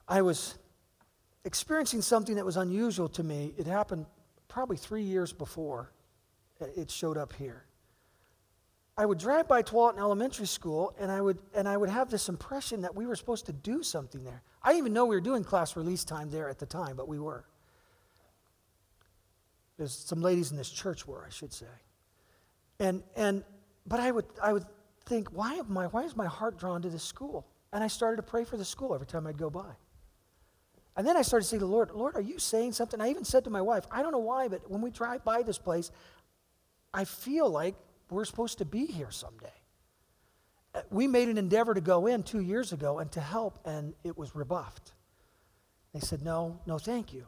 [0.08, 0.58] I was
[1.46, 3.54] experiencing something that was unusual to me.
[3.58, 4.06] It happened
[4.48, 5.92] probably three years before
[6.60, 7.66] it showed up here.
[8.98, 12.30] I would drive by Tualatin Elementary School and I would, and I would have this
[12.30, 14.42] impression that we were supposed to do something there.
[14.64, 17.08] I didn't even know we were doing class release time there at the time, but
[17.08, 17.46] we were.
[19.78, 21.66] There's some ladies in this church were, I should say.
[22.80, 23.44] And, and,
[23.86, 24.66] but I would, I would
[25.06, 27.46] think, why, am I, why is my heart drawn to this school?
[27.74, 29.74] And I started to pray for the school every time I'd go by.
[30.98, 33.02] And then I started to say to the Lord, Lord, are you saying something?
[33.02, 35.42] I even said to my wife, I don't know why, but when we drive by
[35.42, 35.92] this place,
[36.94, 37.76] I feel like
[38.10, 39.48] we're supposed to be here someday.
[40.74, 43.94] Uh, we made an endeavor to go in two years ago and to help, and
[44.04, 44.94] it was rebuffed.
[45.94, 47.28] They said, No, no, thank you.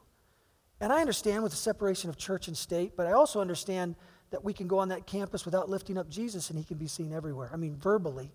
[0.79, 3.95] And I understand with the separation of church and state, but I also understand
[4.29, 6.87] that we can go on that campus without lifting up Jesus and he can be
[6.87, 7.49] seen everywhere.
[7.51, 8.31] I mean, verbally.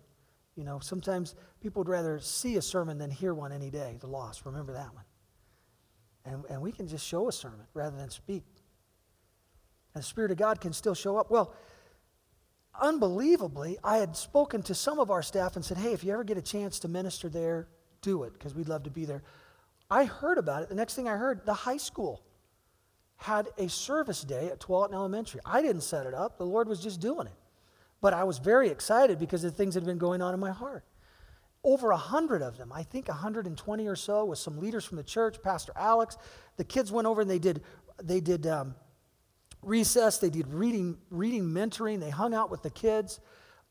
[0.55, 4.07] You know, sometimes people would rather see a sermon than hear one any day, the
[4.07, 4.45] lost.
[4.45, 5.03] Remember that one.
[6.25, 8.43] And, and we can just show a sermon rather than speak.
[9.93, 11.29] And the Spirit of God can still show up.
[11.29, 11.53] Well,
[12.79, 16.23] unbelievably, I had spoken to some of our staff and said, hey, if you ever
[16.23, 17.67] get a chance to minister there,
[18.01, 19.21] do it, because we'd love to be there.
[19.89, 20.69] I heard about it.
[20.69, 22.23] The next thing I heard, the high school
[23.17, 25.39] had a service day at Tualatin Elementary.
[25.45, 27.33] I didn't set it up, the Lord was just doing it.
[28.01, 30.83] But I was very excited because the things had been going on in my heart.
[31.63, 35.03] Over a hundred of them, I think 120 or so, with some leaders from the
[35.03, 36.17] church, Pastor Alex.
[36.57, 37.61] The kids went over and they did,
[38.01, 38.75] they did um,
[39.61, 43.21] recess, they did reading, reading mentoring, they hung out with the kids.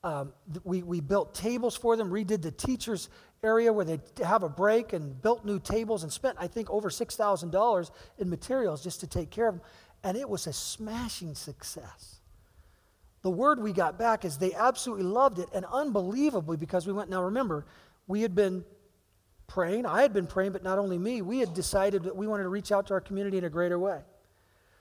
[0.05, 0.33] Um,
[0.65, 3.09] we, we built tables for them, redid the teachers'
[3.45, 6.89] area where they have a break and built new tables and spent, I think, over
[6.89, 9.65] $6,000 in materials just to take care of them.
[10.03, 12.22] And it was a smashing success.
[13.23, 17.09] The word we got back is they absolutely loved it and unbelievably because we went.
[17.09, 17.67] Now, remember,
[18.07, 18.65] we had been
[19.47, 19.87] praying.
[19.87, 22.49] I had been praying, but not only me, we had decided that we wanted to
[22.49, 24.01] reach out to our community in a greater way.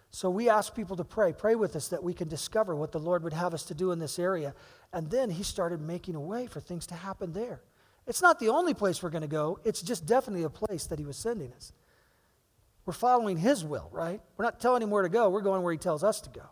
[0.10, 3.00] So we asked people to pray, pray with us that we can discover what the
[3.00, 4.54] Lord would have us to do in this area.
[4.92, 7.62] And then He started making a way for things to happen there.
[8.08, 11.00] It's not the only place we're going to go, it's just definitely a place that
[11.00, 11.72] He was sending us.
[12.86, 14.20] We're following His will, right?
[14.36, 16.50] We're not telling Him where to go, we're going where He tells us to go.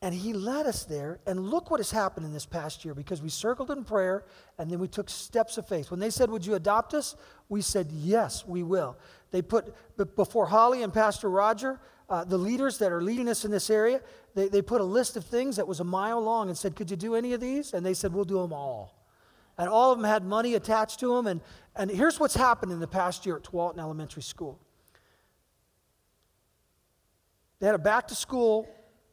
[0.00, 3.20] And He led us there, and look what has happened in this past year because
[3.20, 4.24] we circled in prayer
[4.58, 5.90] and then we took steps of faith.
[5.90, 7.16] When they said, Would you adopt us?
[7.48, 8.96] We said, Yes, we will.
[9.30, 9.74] They put,
[10.16, 14.00] before Holly and Pastor Roger, uh, the leaders that are leading us in this area,
[14.34, 16.90] they, they put a list of things that was a mile long and said, Could
[16.90, 17.74] you do any of these?
[17.74, 18.98] And they said, We'll do them all
[19.58, 21.26] and all of them had money attached to them.
[21.26, 21.40] And,
[21.74, 24.60] and here's what's happened in the past year at Tualatin Elementary School
[27.60, 28.68] they had a back to school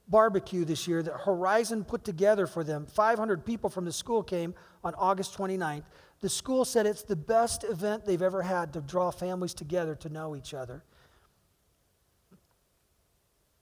[0.07, 2.85] barbecue this year that Horizon put together for them.
[2.85, 5.83] 500 people from the school came on August 29th.
[6.21, 10.09] The school said it's the best event they've ever had to draw families together to
[10.09, 10.83] know each other.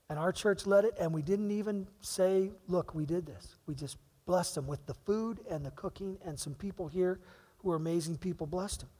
[0.08, 3.56] And our church led it, and we didn't even say, Look, we did this.
[3.66, 7.20] We just blessed them with the food and the cooking, and some people here
[7.58, 8.90] who are amazing people blessed them.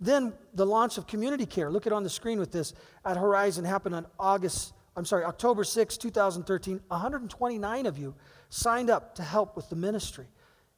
[0.00, 1.70] Then the launch of community care.
[1.70, 2.72] Look at on the screen with this
[3.04, 6.78] at Horizon happened on August, I'm sorry, October 6, 2013.
[6.88, 8.14] 129 of you
[8.50, 10.26] signed up to help with the ministry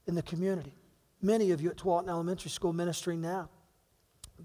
[0.06, 0.72] in the community.
[1.20, 3.48] Many of you at Tualatin Elementary School ministering now.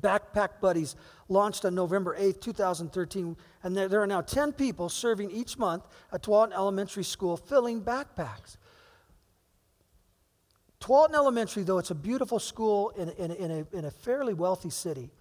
[0.02, 0.96] Backpack Buddies
[1.30, 5.84] launched on November 8, 2013, and there, there are now 10 people serving each month
[6.12, 8.58] at Tualatin Elementary School filling backpacks.
[10.80, 14.72] Tualatin Elementary, though it's a beautiful school in, in, in, a, in a fairly wealthy
[14.72, 15.12] city,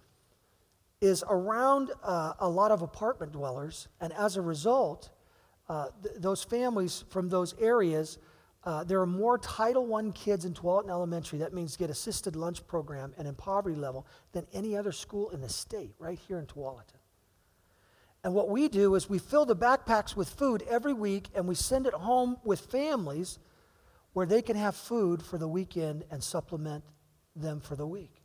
[1.01, 5.11] is around uh, a lot of apartment dwellers, and as a result,
[5.69, 8.17] uh, th- those families from those areas,
[8.63, 12.65] uh, there are more Title I kids in Tualatin Elementary, that means get assisted lunch
[12.67, 16.45] program and in poverty level, than any other school in the state, right here in
[16.45, 16.97] Tualatin.
[18.23, 21.55] And what we do is we fill the backpacks with food every week and we
[21.55, 23.39] send it home with families
[24.13, 26.83] where they can have food for the weekend and supplement
[27.35, 28.21] them for the week.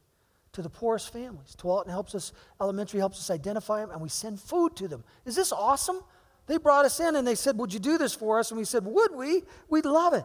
[0.53, 1.57] To the poorest families.
[1.57, 5.03] Tualatin helps us, elementary helps us identify them, and we send food to them.
[5.25, 6.01] Is this awesome?
[6.47, 8.51] They brought us in and they said, Would you do this for us?
[8.51, 9.45] And we said, Would we?
[9.71, 10.25] We'd love it.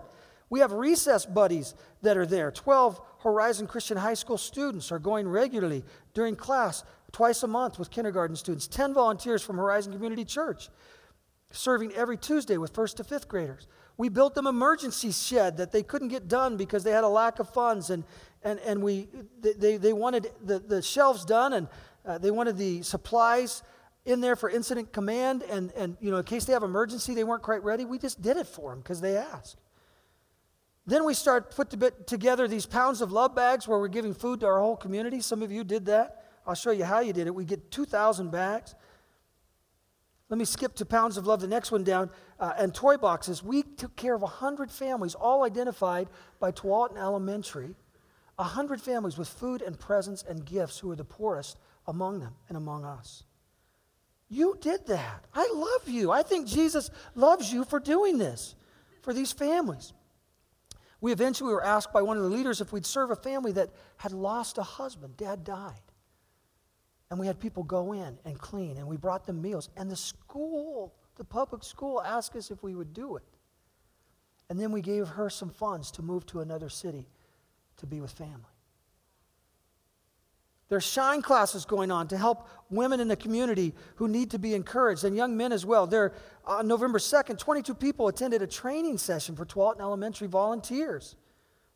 [0.49, 2.51] We have recess buddies that are there.
[2.51, 7.89] 12 Horizon Christian High School students are going regularly during class twice a month with
[7.89, 8.67] kindergarten students.
[8.67, 10.69] 10 volunteers from Horizon Community Church
[11.51, 13.67] serving every Tuesday with first to fifth graders.
[13.97, 17.39] We built them emergency shed that they couldn't get done because they had a lack
[17.39, 18.03] of funds and,
[18.43, 19.07] and, and we,
[19.41, 21.67] they, they wanted the, the shelves done and
[22.05, 23.63] uh, they wanted the supplies
[24.05, 27.23] in there for incident command and, and you know in case they have emergency they
[27.23, 27.85] weren't quite ready.
[27.85, 29.57] We just did it for them because they asked.
[30.85, 31.69] Then we start put
[32.07, 35.19] together these pounds of love bags where we're giving food to our whole community.
[35.19, 36.23] Some of you did that.
[36.45, 37.35] I'll show you how you did it.
[37.35, 38.73] We get 2000 bags
[40.29, 42.09] let me skip to pounds of love the next one down
[42.39, 46.07] uh, and toy boxes we took care of 100 families all identified
[46.39, 47.75] by tualatin elementary
[48.35, 52.57] 100 families with food and presents and gifts who were the poorest among them and
[52.57, 53.23] among us
[54.29, 55.25] you did that.
[55.33, 56.11] I love you.
[56.11, 58.55] I think Jesus loves you for doing this
[59.01, 59.93] for these families.
[60.99, 63.69] We eventually were asked by one of the leaders if we'd serve a family that
[63.97, 65.15] had lost a husband.
[65.15, 65.81] Dad died.
[67.09, 69.69] And we had people go in and clean, and we brought them meals.
[69.77, 73.23] And the school, the public school, asked us if we would do it.
[74.49, 77.07] And then we gave her some funds to move to another city
[77.77, 78.43] to be with family.
[80.69, 84.53] There's shine classes going on to help women in the community who need to be
[84.53, 85.87] encouraged and young men as well.
[85.87, 86.13] There,
[86.45, 91.15] on November 2nd, 22 people attended a training session for Tualatin Elementary volunteers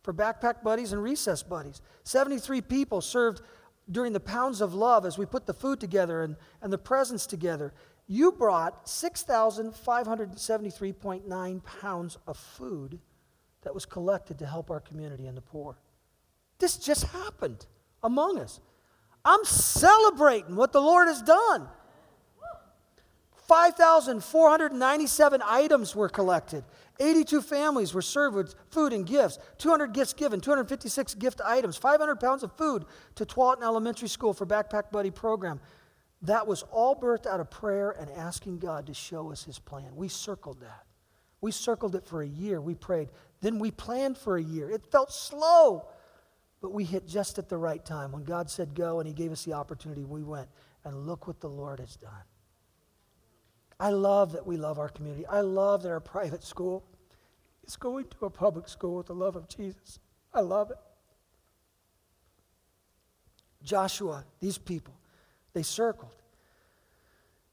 [0.03, 1.81] for backpack buddies and recess buddies.
[2.03, 3.41] 73 people served
[3.89, 7.25] during the pounds of love as we put the food together and, and the presents
[7.25, 7.73] together.
[8.07, 12.99] You brought 6,573.9 pounds of food
[13.61, 15.77] that was collected to help our community and the poor.
[16.59, 17.65] This just happened
[18.03, 18.59] among us.
[19.23, 21.67] I'm celebrating what the Lord has done.
[23.51, 26.63] 5,497 items were collected.
[27.01, 29.39] 82 families were served with food and gifts.
[29.57, 32.85] 200 gifts given, 256 gift items, 500 pounds of food
[33.15, 35.59] to Tualatin Elementary School for Backpack Buddy program.
[36.21, 39.97] That was all birthed out of prayer and asking God to show us his plan.
[39.97, 40.85] We circled that.
[41.41, 42.61] We circled it for a year.
[42.61, 43.09] We prayed.
[43.41, 44.71] Then we planned for a year.
[44.71, 45.89] It felt slow.
[46.61, 48.13] But we hit just at the right time.
[48.13, 50.47] When God said go and He gave us the opportunity, we went.
[50.85, 52.23] And look what the Lord has done.
[53.81, 55.25] I love that we love our community.
[55.25, 56.85] I love that our private school
[57.65, 59.97] is going to a public school with the love of Jesus.
[60.31, 60.77] I love it.
[63.63, 64.93] Joshua, these people,
[65.53, 66.15] they circled,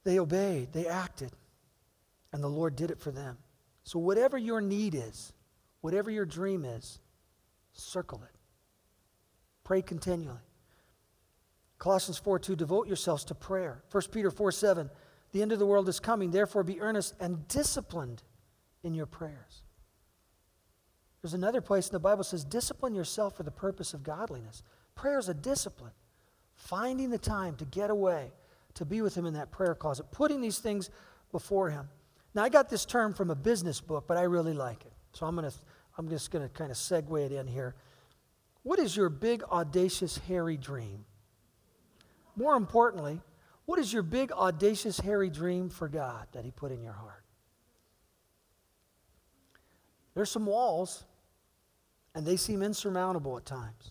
[0.05, 1.33] they obeyed, they acted,
[2.31, 3.39] and the Lord did it for them.
[3.85, 5.33] So, whatever your need is,
[5.81, 7.01] whatever your dream is,
[7.73, 8.37] circle it.
[9.65, 10.37] Pray continually.
[11.79, 13.83] Colossians 4 2, devote yourselves to prayer.
[13.91, 14.91] 1 Peter 4 7,
[15.39, 18.25] the end of the world is coming, therefore be earnest and disciplined
[18.83, 19.63] in your prayers.
[21.23, 24.65] There's another place in the Bible says, discipline yourself for the purpose of godliness.
[24.97, 25.93] Prayer is a discipline.
[26.57, 28.33] Finding the time to get away,
[28.75, 30.91] to be with Him in that prayer closet, putting these things
[31.31, 31.89] before Him.
[32.35, 34.93] Now, I got this term from a business book, but I really like it.
[35.13, 35.53] So I'm, gonna,
[35.97, 37.77] I'm just going to kind of segue it in here.
[38.65, 41.05] What is your big, audacious, hairy dream?
[42.35, 43.21] More importantly,
[43.69, 47.23] what is your big, audacious, hairy dream for God that He put in your heart?
[50.15, 51.05] There's some walls,
[52.15, 53.91] and they seem insurmountable at times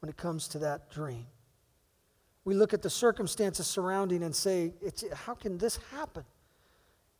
[0.00, 1.24] when it comes to that dream.
[2.44, 4.74] We look at the circumstances surrounding and say,
[5.14, 6.26] How can this happen?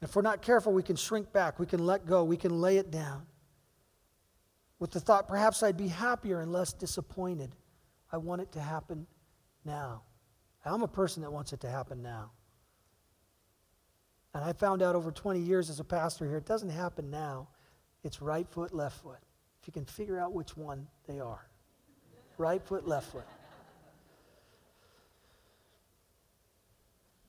[0.03, 2.61] And if we're not careful, we can shrink back, we can let go, we can
[2.61, 3.23] lay it down
[4.79, 7.57] with the thought perhaps I'd be happier and less disappointed.
[8.13, 9.07] I want it to happen
[9.65, 10.03] now.
[10.65, 12.31] I'm a person that wants it to happen now.
[14.35, 17.49] And I found out over 20 years as a pastor here, it doesn't happen now.
[18.05, 19.19] It's right foot, left foot.
[19.61, 21.47] If you can figure out which one they are
[22.43, 23.27] right foot, left foot.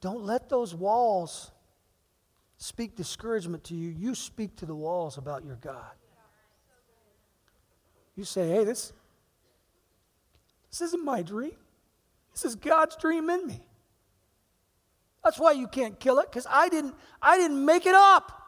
[0.01, 1.51] Don't let those walls
[2.57, 3.89] speak discouragement to you.
[3.89, 5.93] You speak to the walls about your God.
[8.15, 8.91] You say, hey, this,
[10.69, 11.55] this isn't my dream.
[12.33, 13.65] This is God's dream in me.
[15.23, 18.41] That's why you can't kill it, because I didn't, I didn't make it up.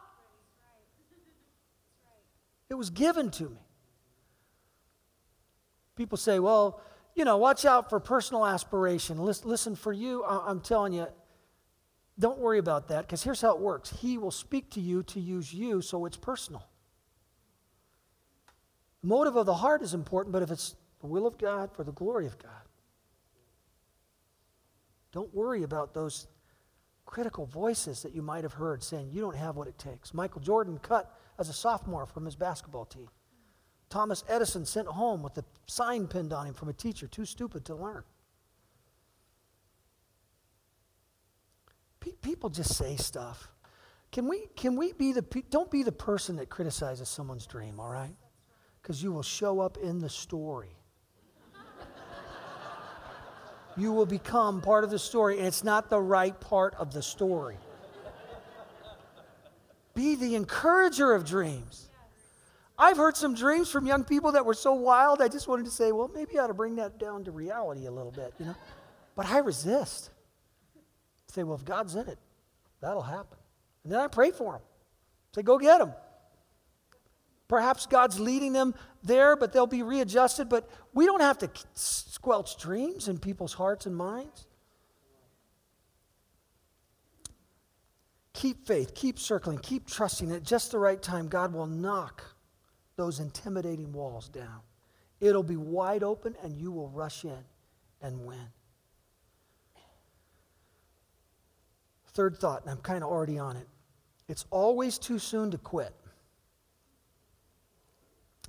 [2.68, 3.60] It was given to me.
[5.94, 6.80] People say, well,
[7.14, 9.18] you know, watch out for personal aspiration.
[9.18, 11.06] Listen, for you, I'm telling you,
[12.18, 15.20] don't worry about that, because here's how it works He will speak to you to
[15.20, 16.66] use you, so it's personal.
[19.02, 21.84] The motive of the heart is important, but if it's the will of God for
[21.84, 22.50] the glory of God,
[25.16, 26.26] don't worry about those
[27.06, 30.12] critical voices that you might have heard saying, You don't have what it takes.
[30.12, 33.08] Michael Jordan cut as a sophomore from his basketball team.
[33.88, 37.64] Thomas Edison sent home with a sign pinned on him from a teacher, too stupid
[37.64, 38.04] to learn.
[42.20, 43.48] People just say stuff.
[44.12, 47.88] Can we, can we be the, don't be the person that criticizes someone's dream, all
[47.88, 48.14] right?
[48.82, 50.75] Because you will show up in the story.
[53.76, 57.02] You will become part of the story, and it's not the right part of the
[57.02, 57.56] story.
[59.94, 61.88] Be the encourager of dreams.
[62.78, 65.70] I've heard some dreams from young people that were so wild, I just wanted to
[65.70, 68.44] say, well, maybe I ought to bring that down to reality a little bit, you
[68.46, 68.56] know?
[69.14, 70.10] But I resist.
[71.28, 72.18] Say, well, if God's in it,
[72.80, 73.38] that'll happen.
[73.84, 74.60] And then I pray for them.
[75.34, 75.92] Say, go get them.
[77.48, 80.48] Perhaps God's leading them there, but they'll be readjusted.
[80.48, 84.46] But we don't have to squelch dreams in people's hearts and minds.
[88.32, 90.30] Keep faith, keep circling, keep trusting.
[90.32, 92.22] At just the right time, God will knock
[92.96, 94.60] those intimidating walls down.
[95.20, 97.44] It'll be wide open, and you will rush in
[98.02, 98.48] and win.
[102.08, 103.66] Third thought, and I'm kind of already on it
[104.28, 105.94] it's always too soon to quit.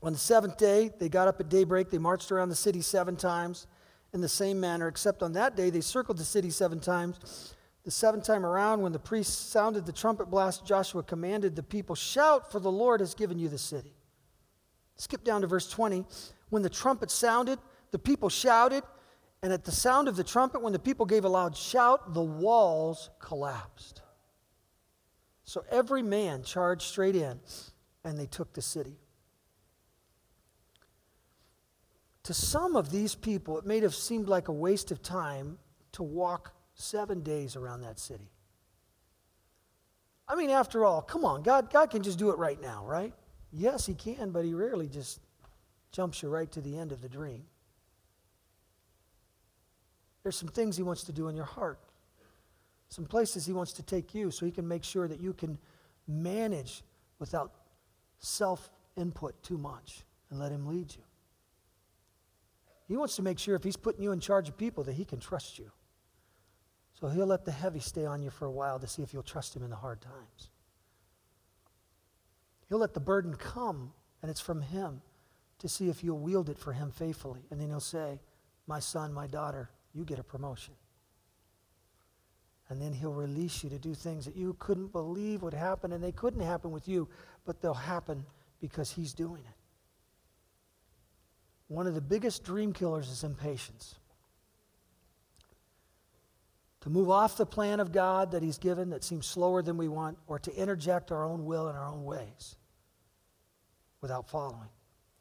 [0.03, 1.89] On the seventh day, they got up at daybreak.
[1.89, 3.67] They marched around the city seven times
[4.13, 7.53] in the same manner, except on that day, they circled the city seven times.
[7.83, 11.95] The seventh time around, when the priests sounded the trumpet blast, Joshua commanded the people,
[11.95, 13.93] Shout, for the Lord has given you the city.
[14.95, 16.05] Skip down to verse 20.
[16.49, 17.59] When the trumpet sounded,
[17.91, 18.83] the people shouted,
[19.43, 22.23] and at the sound of the trumpet, when the people gave a loud shout, the
[22.23, 24.01] walls collapsed.
[25.43, 27.39] So every man charged straight in,
[28.03, 28.97] and they took the city.
[32.27, 35.57] To some of these people, it may have seemed like a waste of time
[35.93, 38.29] to walk seven days around that city.
[40.27, 43.13] I mean, after all, come on, God, God can just do it right now, right?
[43.53, 45.21] Yes, He can, but He rarely just
[45.93, 47.45] jumps you right to the end of the dream.
[50.21, 51.79] There's some things He wants to do in your heart,
[52.89, 55.57] some places He wants to take you so He can make sure that you can
[56.09, 56.83] manage
[57.19, 57.53] without
[58.19, 61.06] self input too much and let Him lead you.
[62.87, 65.05] He wants to make sure if He's putting you in charge of people that He
[65.05, 65.71] can trust you.
[66.99, 69.23] So He'll let the heavy stay on you for a while to see if you'll
[69.23, 70.49] trust Him in the hard times.
[72.69, 75.01] He'll let the burden come, and it's from Him
[75.59, 77.41] to see if you'll wield it for Him faithfully.
[77.51, 78.19] And then He'll say,
[78.67, 80.73] My son, my daughter, you get a promotion.
[82.69, 86.03] And then he'll release you to do things that you couldn't believe would happen, and
[86.03, 87.07] they couldn't happen with you,
[87.45, 88.25] but they'll happen
[88.59, 89.55] because he's doing it.
[91.67, 93.95] One of the biggest dream killers is impatience.
[96.81, 99.87] To move off the plan of God that he's given that seems slower than we
[99.87, 102.55] want, or to interject our own will in our own ways
[103.99, 104.69] without following.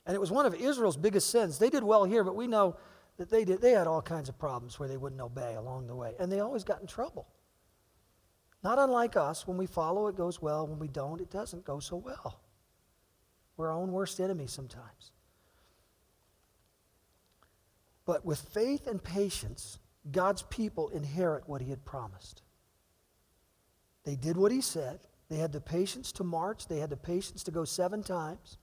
[0.07, 1.59] And it was one of Israel's biggest sins.
[1.59, 2.77] They did well here, but we know
[3.17, 5.95] that they did they had all kinds of problems where they wouldn't obey along the
[5.95, 7.27] way and they always got in trouble
[8.63, 11.81] not unlike us when we follow it goes well when we don't it doesn't go
[11.81, 12.41] so well
[13.57, 15.13] we're our own worst enemy sometimes
[18.07, 19.79] but with faith and patience
[20.11, 22.43] god's people inherit what he had promised
[24.05, 27.43] they did what he said they had the patience to march they had the patience
[27.43, 28.59] to go seven times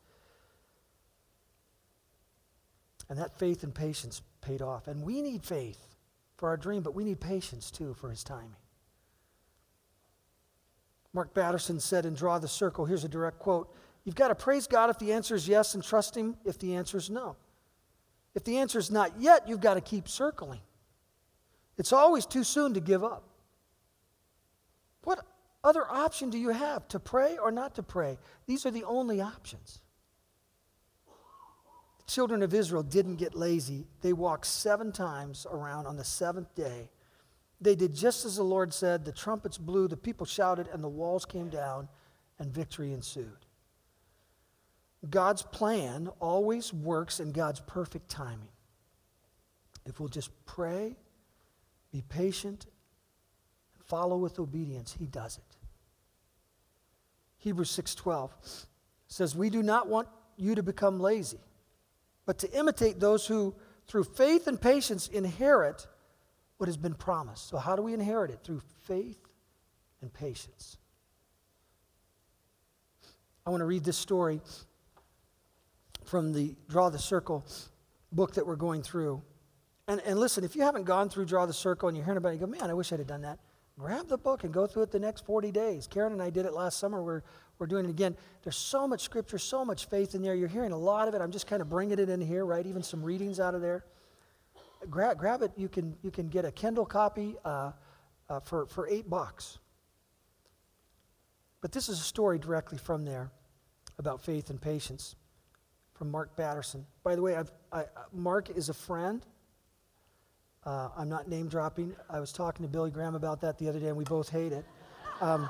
[3.10, 4.88] and that faith and patience paid off.
[4.88, 5.96] And we need faith
[6.38, 8.56] for our dream, but we need patience too for his timing.
[11.14, 13.74] Mark Batterson said in Draw the Circle, here's a direct quote
[14.04, 16.76] You've got to praise God if the answer is yes and trust him if the
[16.76, 17.38] answer is no.
[18.36, 20.62] If the answer is not yet, you've got to keep circling.
[21.78, 23.24] It's always too soon to give up.
[25.04, 25.26] What
[25.64, 26.88] other option do you have?
[26.90, 28.18] To pray or not to pray?
[28.48, 29.80] These are the only options
[32.00, 33.88] The children of Israel didn't get lazy.
[34.02, 36.90] They walked seven times around on the seventh day.
[37.62, 39.06] They did just as the Lord said.
[39.06, 41.88] The trumpets blew, the people shouted, and the walls came down,
[42.40, 43.46] and victory ensued.
[45.10, 48.48] God's plan always works in God's perfect timing.
[49.86, 50.96] If we'll just pray,
[51.92, 52.66] be patient,
[53.86, 55.58] follow with obedience, he does it.
[57.38, 58.34] Hebrews 6:12
[59.08, 61.40] says, "We do not want you to become lazy."
[62.26, 63.54] but to imitate those who,
[63.88, 65.88] through faith and patience, inherit
[66.58, 67.48] what has been promised.
[67.48, 68.40] So, how do we inherit it?
[68.44, 69.20] Through faith
[70.02, 70.78] and patience.
[73.46, 74.42] I want to read this story
[76.06, 77.46] from the Draw the Circle
[78.12, 79.22] book that we're going through.
[79.88, 82.30] And, and listen, if you haven't gone through Draw the Circle and you're hearing about
[82.30, 83.40] it, you go, man, I wish I'd have done that.
[83.78, 85.88] grab the book and go through it the next 40 days.
[85.88, 87.04] Karen and I did it last summer.
[87.04, 87.24] We're,
[87.60, 88.16] we're doing it again.
[88.44, 90.36] There's so much scripture, so much faith in there.
[90.36, 91.22] You're hearing a lot of it.
[91.22, 92.66] I'm just kind of bringing it in here, right?
[92.66, 93.86] Even some readings out of there.
[94.90, 95.52] Grab, grab it.
[95.58, 97.72] You can, you can get a Kindle copy uh,
[98.30, 99.60] uh, for, for eight bucks.
[101.62, 103.32] But this is a story directly from there
[103.98, 105.16] about faith and patience
[106.04, 106.86] from Mark Batterson.
[107.06, 107.42] By the way,
[107.72, 109.26] I, Mark is a friend.
[110.66, 111.96] Uh, I'm not name dropping.
[112.10, 114.52] I was talking to Billy Graham about that the other day, and we both hate
[114.52, 114.66] it.
[115.22, 115.48] Um,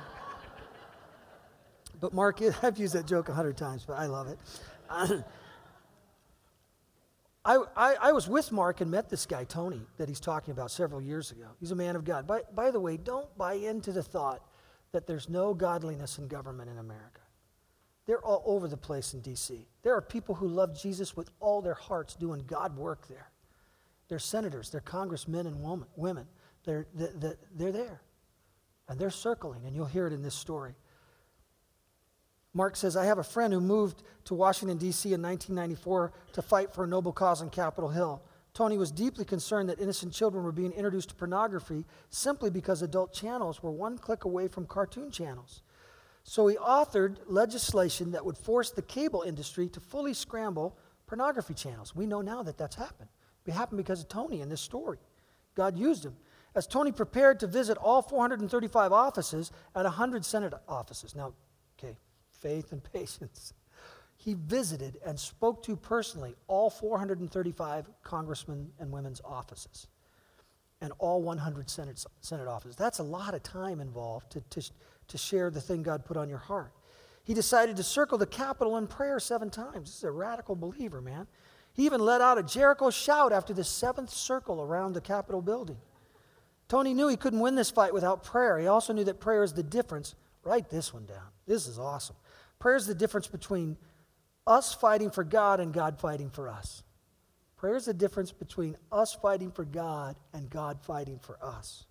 [2.00, 4.38] but Mark, I've used that joke a hundred times, but I love it.
[7.46, 10.70] I, I, I, was with Mark and met this guy, Tony, that he's talking about
[10.70, 11.48] several years ago.
[11.60, 12.28] He's a man of God.
[12.28, 14.44] By, by the way, don't buy into the thought
[14.92, 17.23] that there's no godliness in government in America.
[18.06, 19.68] They're all over the place in D.C.
[19.82, 23.32] There are people who love Jesus with all their hearts doing God work there.
[24.10, 26.28] They're senators, they're congressmen and women.
[26.66, 28.02] They're, they're, they're there.
[28.88, 30.76] And they're circling, and you'll hear it in this story.
[32.54, 35.14] Mark says, I have a friend who moved to Washington, D.C.
[35.14, 38.22] in 1994 to fight for a noble cause on Capitol Hill.
[38.54, 43.12] Tony was deeply concerned that innocent children were being introduced to pornography simply because adult
[43.12, 45.64] channels were one click away from cartoon channels.
[46.24, 51.96] So he authored legislation that would force the cable industry to fully scramble pornography channels.
[51.96, 53.10] We know now that that's happened.
[53.46, 55.00] It happened because of Tony in this story.
[55.56, 56.16] God used him.
[56.56, 61.16] As Tony prepared to visit all 435 offices at 100 Senate offices.
[61.16, 61.34] Now,
[61.78, 61.98] okay,
[62.32, 63.54] faith and patience.
[64.16, 69.88] He visited and spoke to personally all 435 congressmen and women's offices
[70.80, 72.76] and all 100 Senate, Senate offices.
[72.76, 74.72] That's a lot of time involved to, to,
[75.14, 76.74] to share the thing God put on your heart.
[77.24, 79.90] He decided to circle the Capitol in prayer seven times.
[79.90, 81.28] This is a radical believer, man.
[81.74, 85.78] He even let out a Jericho shout after the seventh circle around the Capitol building.
[86.68, 88.58] Tony knew he couldn't win this fight without prayer.
[88.58, 90.16] He also knew that prayer is the difference.
[90.44, 91.30] Write this one down.
[91.46, 92.16] This is awesome.
[92.58, 93.78] Prayer is the difference between
[94.48, 96.84] us fighting for God and God fighting for us.
[97.56, 101.86] Prayer is the difference between us fighting for God and God fighting for us.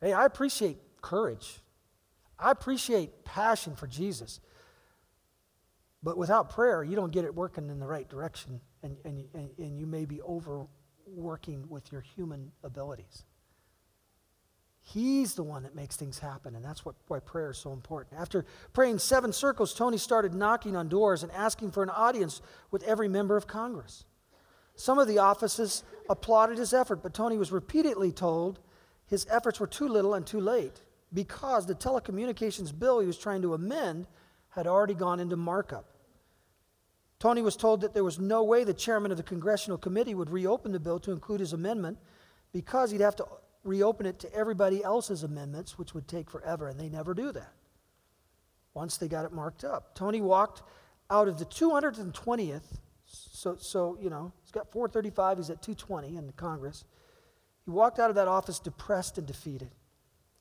[0.00, 1.60] Hey, I appreciate courage.
[2.40, 4.40] I appreciate passion for Jesus.
[6.02, 9.24] But without prayer, you don't get it working in the right direction, and, and,
[9.58, 13.24] and you may be overworking with your human abilities.
[14.80, 18.18] He's the one that makes things happen, and that's what, why prayer is so important.
[18.18, 22.82] After praying seven circles, Tony started knocking on doors and asking for an audience with
[22.84, 24.04] every member of Congress.
[24.74, 28.58] Some of the offices applauded his effort, but Tony was repeatedly told
[29.06, 30.80] his efforts were too little and too late
[31.12, 34.06] because the telecommunications bill he was trying to amend
[34.50, 35.86] had already gone into markup.
[37.18, 40.30] Tony was told that there was no way the chairman of the congressional committee would
[40.30, 41.98] reopen the bill to include his amendment
[42.52, 43.26] because he'd have to
[43.62, 47.52] reopen it to everybody else's amendments, which would take forever, and they never do that
[48.72, 49.94] once they got it marked up.
[49.94, 50.62] Tony walked
[51.10, 56.26] out of the 220th, so, so you know, he's got 435, he's at 220 in
[56.26, 56.84] the Congress.
[57.64, 59.70] He walked out of that office depressed and defeated.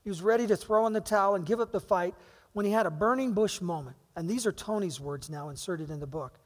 [0.03, 2.15] He was ready to throw in the towel and give up the fight
[2.53, 3.95] when he had a burning bush moment.
[4.15, 6.39] And these are Tony's words now inserted in the book.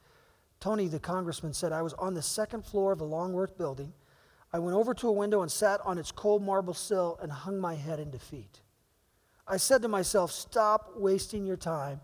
[0.60, 3.92] Tony, the congressman, said, I was on the second floor of the Longworth building.
[4.52, 7.58] I went over to a window and sat on its cold marble sill and hung
[7.58, 8.60] my head in defeat.
[9.46, 12.00] I said to myself, Stop wasting your time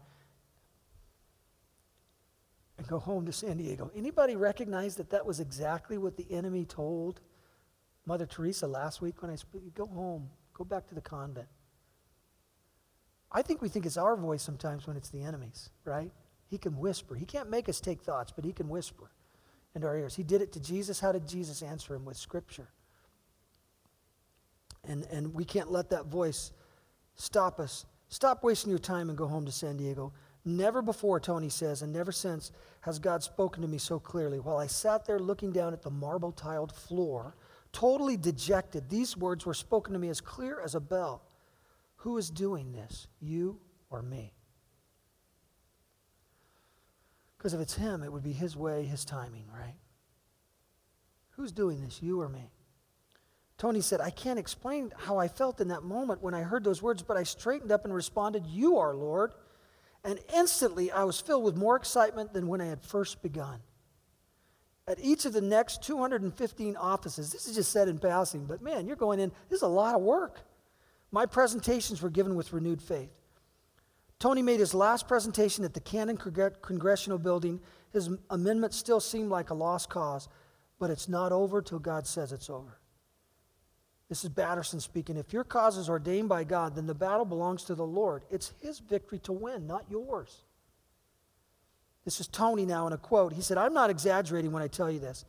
[2.77, 3.91] and go home to San Diego.
[3.95, 7.21] Anybody recognize that that was exactly what the enemy told
[8.07, 9.63] Mother Teresa last week when I spoke?
[9.75, 10.31] Go home,
[10.61, 11.49] go back to the convent.
[13.33, 16.11] I think we think it's our voice sometimes when it's the enemy's, right?
[16.49, 17.15] He can whisper.
[17.15, 19.11] He can't make us take thoughts, but he can whisper
[19.75, 20.17] into our ears.
[20.17, 21.01] He did it to Jesus.
[21.01, 22.05] How did Jesus answer him?
[22.05, 22.69] With Scripture.
[24.85, 26.53] And, and we can't let that voice
[27.15, 27.87] stop us.
[28.11, 30.13] Stop wasting your time and go home to San Diego.
[30.45, 32.53] Never before, Tony says, and never since
[32.83, 34.41] has God spoken to me so clearly.
[34.41, 37.35] While I sat there looking down at the marble tiled floor,
[37.73, 41.23] totally dejected, these words were spoken to me as clear as a bell.
[41.97, 43.61] Who is doing this, you
[43.91, 44.33] or me?
[47.37, 49.77] Because if it's Him, it would be His way, His timing, right?
[51.31, 52.51] Who's doing this, you or me?
[53.57, 56.83] Tony said, I can't explain how I felt in that moment when I heard those
[56.83, 59.33] words, but I straightened up and responded, You are, Lord.
[60.03, 63.61] And instantly I was filled with more excitement than when I had first begun.
[64.89, 68.87] At each of the next 215 offices, this is just said in passing, but man,
[68.87, 70.41] you're going in, this is a lot of work.
[71.13, 73.11] My presentations were given with renewed faith.
[74.19, 77.61] Tony made his last presentation at the Cannon Congressional Building.
[77.93, 80.29] His amendment still seemed like a lost cause,
[80.79, 82.79] but it's not over till God says it's over.
[84.11, 85.17] This is Batterson speaking.
[85.17, 88.25] If your cause is ordained by God, then the battle belongs to the Lord.
[88.29, 90.43] It's His victory to win, not yours.
[92.05, 93.33] This is Tony now in a quote.
[93.33, 95.25] He said, I'm not exaggerating when I tell you this.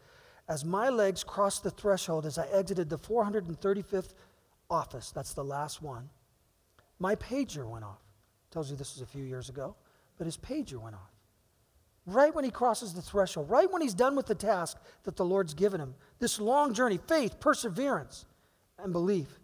[0.48, 4.14] As my legs crossed the threshold as I exited the 435th
[4.70, 6.10] office, that's the last one,
[7.00, 8.02] my pager went off.
[8.52, 9.76] Tells you this was a few years ago,
[10.18, 11.12] but his pager went off.
[12.06, 15.26] Right when he crosses the threshold, right when he's done with the task that the
[15.26, 18.26] Lord's given him, this long journey, faith, perseverance
[18.78, 19.40] and belief.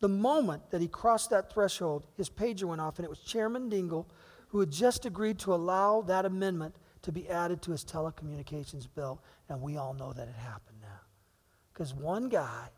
[0.00, 3.70] The moment that he crossed that threshold, his pager went off, and it was Chairman
[3.70, 4.06] Dingell
[4.52, 9.22] who had just agreed to allow that amendment to be added to his telecommunications bill.
[9.48, 11.00] And we all know that it happened now.
[11.72, 12.68] Because one guy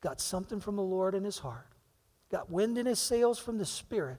[0.00, 1.68] got something from the Lord in his heart,
[2.30, 4.16] got wind in his sails from the Spirit.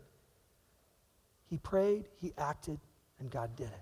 [1.47, 2.79] He prayed, he acted,
[3.19, 3.81] and God did it.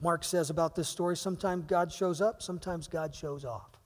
[0.00, 3.78] Mark says about this story sometimes God shows up, sometimes God shows off.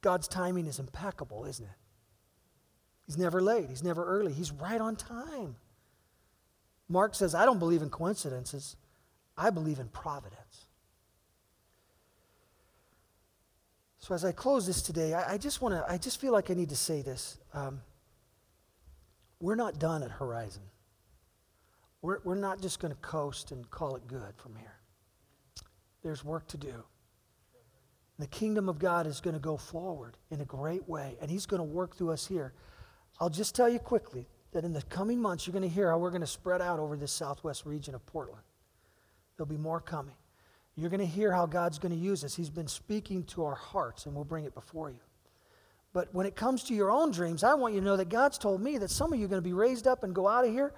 [0.00, 1.76] God's timing is impeccable, isn't it?
[3.10, 5.56] He's never late, he's never early, he's right on time.
[6.88, 8.76] Mark says, I don't believe in coincidences,
[9.36, 10.66] I believe in providence.
[13.98, 16.52] So as I close this today, I, I just want to, I just feel like
[16.52, 17.38] I need to say this.
[17.52, 17.80] Um,
[19.40, 20.62] we're not done at Horizon.
[22.02, 24.76] We're, we're not just going to coast and call it good from here.
[26.04, 26.84] There's work to do.
[28.20, 31.46] The kingdom of God is going to go forward in a great way, and He's
[31.46, 32.52] going to work through us here.
[33.20, 35.98] I'll just tell you quickly that in the coming months, you're going to hear how
[35.98, 38.42] we're going to spread out over this southwest region of Portland.
[39.36, 40.14] There'll be more coming.
[40.74, 42.34] You're going to hear how God's going to use us.
[42.34, 45.00] He's been speaking to our hearts, and we'll bring it before you.
[45.92, 48.38] But when it comes to your own dreams, I want you to know that God's
[48.38, 50.46] told me that some of you are going to be raised up and go out
[50.46, 50.72] of here,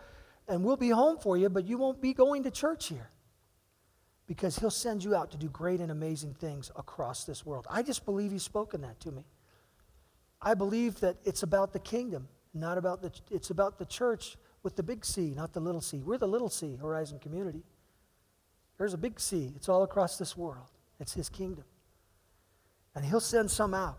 [0.48, 3.10] and we'll be home for you, but you won't be going to church here
[4.26, 7.66] because he'll send you out to do great and amazing things across this world.
[7.70, 9.26] I just believe he's spoken that to me.
[10.42, 14.76] I believe that it's about the kingdom, not about the it's about the church with
[14.76, 15.98] the big C, not the little c.
[15.98, 17.62] We're the little c, Horizon Community.
[18.78, 19.52] There's a big C.
[19.54, 20.70] It's all across this world.
[20.98, 21.64] It's his kingdom.
[22.94, 23.98] And he'll send some out.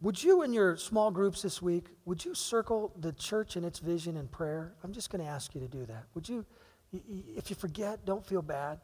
[0.00, 3.78] Would you, in your small groups this week, would you circle the church and its
[3.78, 4.74] vision in prayer?
[4.84, 6.04] I'm just going to ask you to do that.
[6.14, 6.44] Would you
[6.92, 8.80] if you forget, don't feel bad.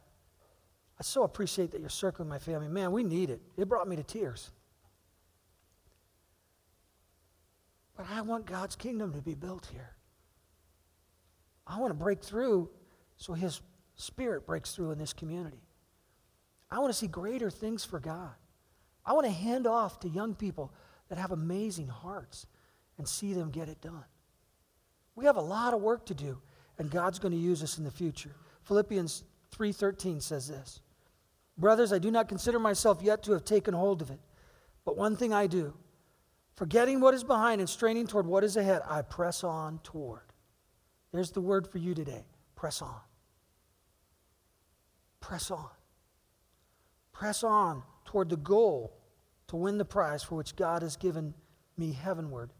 [0.99, 2.68] I so appreciate that you're circling my family.
[2.68, 3.41] Man, we need it.
[3.57, 4.51] It brought me to tears.
[7.97, 9.97] But I want God's kingdom to be built here.
[11.66, 12.70] I want to break through
[13.16, 13.61] so His
[13.95, 15.62] Spirit breaks through in this community.
[16.70, 18.32] I want to see greater things for God.
[19.05, 20.72] I want to hand off to young people
[21.09, 22.47] that have amazing hearts
[22.99, 24.05] and see them get it done.
[25.14, 26.38] We have a lot of work to do
[26.78, 28.34] and God's going to use us in the future.
[28.62, 30.80] Philippians 3:13 says this.
[31.59, 34.20] Brothers, I do not consider myself yet to have taken hold of it,
[34.84, 35.74] but one thing I do,
[36.55, 40.32] forgetting what is behind and straining toward what is ahead, I press on toward.
[41.12, 42.24] There's the word for you today.
[42.55, 43.00] Press on.
[45.20, 45.70] Press on.
[47.12, 48.96] Press on toward the goal
[49.48, 51.34] to win the prize for which God has given
[51.76, 52.50] me heavenward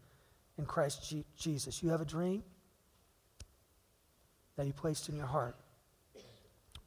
[0.57, 1.81] in Christ Jesus.
[1.81, 2.43] You have a dream?
[4.55, 5.55] that He placed in your heart.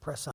[0.00, 0.24] Press on.